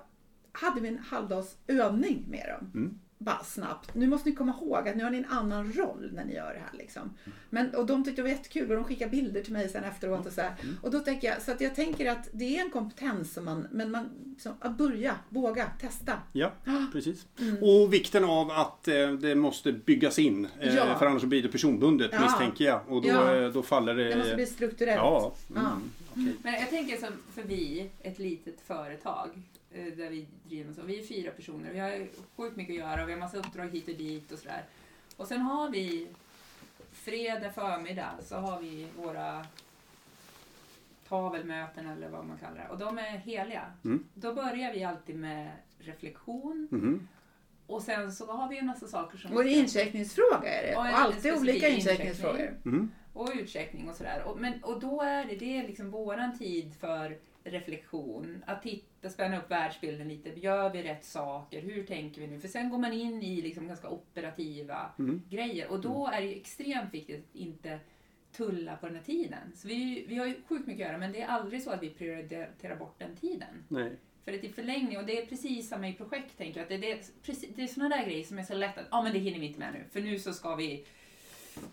hade 0.52 0.82
vi 0.82 0.88
en 0.88 0.98
halvdags 0.98 1.58
övning 1.68 2.26
med 2.30 2.50
dem. 2.50 2.72
Mm. 2.74 3.00
Bara 3.24 3.44
snabbt. 3.44 3.96
Nu 3.96 4.08
måste 4.08 4.30
ni 4.30 4.36
komma 4.36 4.54
ihåg 4.62 4.88
att 4.88 4.96
nu 4.96 5.04
har 5.04 5.12
ni 5.12 5.18
en 5.18 5.26
annan 5.26 5.74
roll 5.74 6.10
när 6.14 6.26
ni 6.26 6.34
gör 6.34 6.54
det 6.54 6.60
här. 6.60 6.78
Liksom. 6.78 7.14
Men, 7.50 7.76
och 7.76 7.86
de 7.86 8.04
tyckte 8.04 8.22
det 8.22 8.24
var 8.24 8.30
jättekul 8.30 8.70
och 8.72 8.76
de 8.76 8.84
skickade 8.84 9.12
bilder 9.12 9.42
till 9.44 9.54
mig 9.54 9.70
sen 9.70 9.84
efteråt. 9.84 10.26
Och, 10.26 10.32
så 10.34 10.42
här. 10.42 10.54
och 10.82 10.92
då 10.92 11.00
tänker 11.00 11.28
jag, 11.28 11.42
så 11.42 11.52
att 11.52 11.62
jag 11.62 11.76
tänker 11.76 12.12
att 12.12 12.30
det 12.32 12.58
är 12.58 12.62
en 12.62 12.70
kompetens 12.72 13.34
som 13.34 13.46
man, 13.46 13.68
men 13.72 13.92
man, 13.92 14.10
som, 14.40 14.54
att 14.60 14.78
börja, 14.78 15.16
våga, 15.30 15.66
testa. 15.82 16.14
Ja, 16.34 16.52
precis. 16.92 17.26
Mm. 17.40 17.58
Och 17.64 17.94
vikten 17.94 18.24
av 18.24 18.52
att 18.52 18.88
eh, 18.88 19.12
det 19.12 19.36
måste 19.36 19.72
byggas 19.72 20.20
in. 20.20 20.48
Eh, 20.60 20.76
Ja. 20.76 21.00
För 21.00 21.06
annars 21.06 21.24
blir 21.24 21.44
det 21.44 21.50
personbundet 21.50 22.10
Ja. 22.14 22.22
misstänker 22.22 22.66
jag. 22.66 22.82
Och 22.88 23.02
då, 23.02 23.08
Ja. 23.08 23.36
eh, 23.36 23.50
då 23.50 23.64
faller 23.64 23.96
det... 23.96 24.10
Det 24.10 24.16
måste 24.18 24.36
bli 24.36 24.46
strukturellt. 24.46 24.98
Ja. 25.04 25.34
Mm. 25.50 25.64
Ja. 25.64 25.72
okej. 26.12 26.36
Men 26.44 26.54
jag 26.54 26.70
tänker 26.70 26.98
som 26.98 27.10
för 27.36 27.44
vi, 27.44 27.90
ett 28.02 28.20
litet 28.20 28.62
företag, 28.68 29.30
där 29.74 30.10
vi 30.10 30.28
driver 30.44 30.74
så. 30.74 30.82
Vi 30.82 31.00
är 31.00 31.04
fyra 31.04 31.32
personer. 31.32 31.74
Vi 31.74 31.80
har 31.80 32.08
sjukt 32.36 32.56
mycket 32.58 32.74
att 32.74 32.90
göra. 32.90 33.06
Vi 33.06 33.14
har 33.14 33.20
massa 33.20 33.38
uppdrag 33.38 33.70
hit 33.70 33.88
och 33.88 33.96
dit 33.96 34.32
och 34.32 34.40
sådär. 34.40 34.66
Och 35.18 35.28
sen 35.28 35.42
har 35.42 35.70
vi 35.70 36.08
fredag 36.92 37.52
förmiddag 37.52 38.12
så 38.22 38.36
har 38.36 38.62
vi 38.62 38.88
våra 38.98 39.46
tavelmöten 41.08 41.88
eller 41.88 42.10
vad 42.10 42.26
man 42.26 42.38
kallar 42.38 42.56
det. 42.56 42.68
Och 42.70 42.78
de 42.78 42.98
är 42.98 43.18
heliga. 43.18 43.72
Mm. 43.86 44.06
Då 44.14 44.34
börjar 44.34 44.74
vi 44.74 44.84
alltid 44.84 45.16
med 45.16 45.52
reflektion. 45.80 46.68
Mhm. 46.72 47.08
Och 47.68 47.82
sen 47.82 48.12
så 48.12 48.32
har 48.32 48.50
vi 48.50 48.58
en 48.58 48.66
massa 48.66 48.88
saker 48.88 49.18
som... 49.18 49.34
Och 49.34 49.44
incheckningsfråga 49.44 50.50
är 50.50 50.68
det. 50.68 50.76
Och 50.76 50.88
en 50.88 50.94
alltid 50.94 51.34
olika 51.34 51.54
incheckning. 51.54 51.78
incheckningsfrågor. 51.78 52.58
Mhm. 52.64 52.92
och 53.14 53.32
utcheckning 53.36 53.90
och 53.90 53.96
sådär. 53.96 54.24
Och, 54.26 54.40
men, 54.40 54.64
och 54.64 54.80
då 54.80 55.02
är 55.02 55.26
det, 55.26 55.36
det 55.36 55.58
är 55.58 55.68
liksom 55.68 55.92
våran 55.92 56.38
tid 56.38 56.76
för 56.80 57.18
reflektion. 57.44 58.44
Att 58.48 58.62
titta, 58.64 59.10
spänna 59.10 59.38
upp 59.38 59.52
världsbilden 59.52 60.08
lite. 60.08 60.30
Gör 60.40 60.70
vi 60.70 60.84
rätt 60.84 61.06
saker? 61.06 61.62
Hur 61.62 61.84
tänker 61.84 62.22
vi 62.22 62.28
nu? 62.28 62.40
För 62.40 62.48
sen 62.48 62.70
går 62.70 62.78
man 62.78 62.94
in 62.94 63.24
i 63.24 63.42
liksom 63.42 63.68
ganska 63.68 63.90
operativa 63.90 64.92
Mm. 65.00 65.22
grejer. 65.30 65.68
Och 65.72 65.82
då 65.82 66.08
är 66.14 66.22
det 66.22 66.36
extremt 66.36 66.94
viktigt 66.94 67.20
att 67.30 67.36
inte 67.36 67.80
tulla 68.32 68.76
på 68.76 68.86
den 68.88 68.96
här 68.96 69.04
tiden. 69.04 69.52
Så 69.56 69.68
vi, 69.68 70.06
vi 70.08 70.16
har 70.16 70.26
ju 70.26 70.36
sjukt 70.48 70.68
mycket 70.68 70.86
att 70.86 70.90
göra 70.90 70.98
men 70.98 71.12
det 71.12 71.22
är 71.22 71.28
aldrig 71.28 71.64
så 71.64 71.72
att 71.72 71.84
vi 71.84 71.90
prioriterar 71.90 72.76
bort 72.76 73.00
den 73.00 73.16
tiden. 73.16 73.64
Nej. 73.68 73.92
För 74.26 74.34
att 74.34 74.44
i 74.44 74.50
förlängning, 74.50 74.98
och 74.98 75.06
det 75.06 75.22
är 75.22 75.26
precis 75.26 75.70
samma 75.70 75.88
i 75.88 75.94
projekt 75.94 76.38
tänker 76.38 76.60
jag, 76.60 76.64
att 76.64 76.70
det, 76.70 76.78
det, 76.78 76.92
är 76.92 77.00
det 77.56 77.64
är 77.64 77.68
sådana 77.68 77.96
där 77.96 78.06
grejer 78.06 78.24
som 78.24 78.40
är 78.40 78.44
så 78.44 78.54
lätt 78.54 78.78
att, 78.78 78.86
ja 78.92 79.02
men 79.02 79.14
det 79.14 79.20
hinner 79.20 79.40
vi 79.40 79.46
inte 79.48 79.60
med 79.60 79.74
nu, 79.74 79.84
för 79.92 80.02
nu 80.02 80.20
så 80.20 80.34
ska 80.34 80.56
vi 80.56 80.86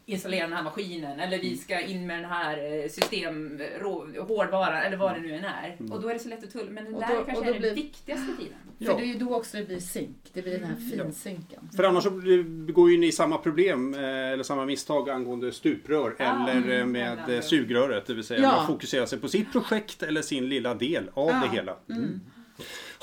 installera 0.07 0.45
den 0.47 0.53
här 0.57 0.63
maskinen 0.63 1.21
eller 1.21 1.39
vi 1.39 1.57
ska 1.57 1.81
in 1.81 2.07
med 2.07 2.19
den 2.19 2.31
här 2.31 2.83
eh, 2.83 2.89
system, 2.89 3.61
rå, 3.81 4.07
hårdvaran 4.29 4.83
eller 4.83 4.97
vad 4.97 5.15
det 5.15 5.21
nu 5.21 5.33
än 5.35 5.45
är. 5.45 5.77
Och 5.93 6.03
då 6.03 6.09
är 6.09 6.13
det 6.15 6.21
så 6.21 6.29
lätt 6.29 6.45
att 6.45 6.51
tulla, 6.53 6.71
men 6.71 6.85
den 6.85 6.95
Och 6.95 7.01
där 7.01 7.09
då- 7.09 7.15
kanske 7.25 7.37
och 7.39 7.45
då 7.47 7.53
är 7.53 7.59
blir- 7.59 7.69
den 7.69 7.75
viktigaste 7.75 8.27
tiden. 8.39 8.55
Ja. 8.79 8.91
För 8.93 8.99
det 9.01 9.05
är 9.07 9.13
ju 9.13 9.19
då 9.19 9.35
också 9.35 9.57
det 9.57 9.65
blir 9.65 9.79
synk. 9.81 10.17
Det 10.33 10.43
blir 10.43 10.53
den 10.59 10.65
här 10.65 10.77
Mm. 10.77 10.91
finsynken. 10.91 11.69
För 11.77 11.85
annars 11.85 12.05
så 12.05 12.11
begår 12.45 12.91
ju 12.91 12.99
ni 12.99 13.13
samma 13.13 13.39
problem 13.39 13.95
eh, 13.95 14.01
eller 14.01 14.43
samma 14.43 14.65
misstag 14.65 15.11
angående 15.11 15.53
stuprör 15.53 16.15
Ja, 16.19 16.49
eller 16.51 16.71
eh, 16.75 16.81
mm, 16.81 16.93
med 16.93 17.45
sugröret. 17.45 18.07
Det 18.07 18.15
vill 18.15 18.25
säga 18.25 18.41
Ja. 18.43 18.57
man 18.57 18.67
fokuserar 18.67 19.07
sig 19.07 19.19
på 19.19 19.29
sitt 19.29 19.53
projekt 19.53 20.03
eller 20.03 20.23
sin 20.23 20.49
lilla 20.49 20.75
del 20.75 21.11
av 21.15 21.29
Ja. 21.29 21.43
det 21.51 21.57
hela. 21.57 21.77
Mm. 21.91 22.21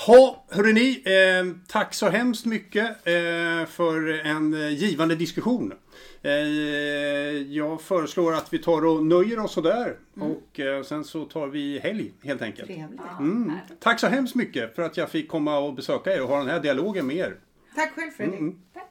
Ha, 0.06 0.44
hörrni, 0.50 1.02
eh, 1.04 1.56
tack 1.68 1.94
så 1.94 2.08
hemskt 2.08 2.46
mycket 2.46 2.86
eh, 2.88 3.66
för 3.68 4.26
en 4.26 4.54
eh, 4.54 4.68
givande 4.68 5.14
diskussion. 5.14 5.72
Eh, 6.22 6.32
jag 7.48 7.80
föreslår 7.80 8.34
att 8.34 8.52
vi 8.52 8.58
tar 8.58 8.84
och 8.84 9.06
nöjer 9.06 9.38
oss 9.38 9.52
sådär 9.52 9.96
och 10.20 10.60
eh, 10.60 10.82
sen 10.82 11.04
så 11.04 11.24
tar 11.24 11.46
vi 11.46 11.78
helg 11.78 12.12
helt 12.22 12.42
enkelt. 12.42 12.70
Mm. 13.18 13.52
Tack 13.80 14.00
så 14.00 14.06
hemskt 14.06 14.34
mycket 14.34 14.74
för 14.74 14.82
att 14.82 14.96
jag 14.96 15.10
fick 15.10 15.28
komma 15.28 15.58
och 15.58 15.74
besöka 15.74 16.14
er 16.14 16.22
och 16.22 16.28
ha 16.28 16.38
den 16.38 16.48
här 16.48 16.60
dialogen 16.60 17.06
med 17.06 17.16
er. 17.16 17.36
Tack 17.74 17.94
själv 17.94 18.10
Fredrik. 18.10 18.40
Mm. 18.40 18.58
Tack. 18.74 18.87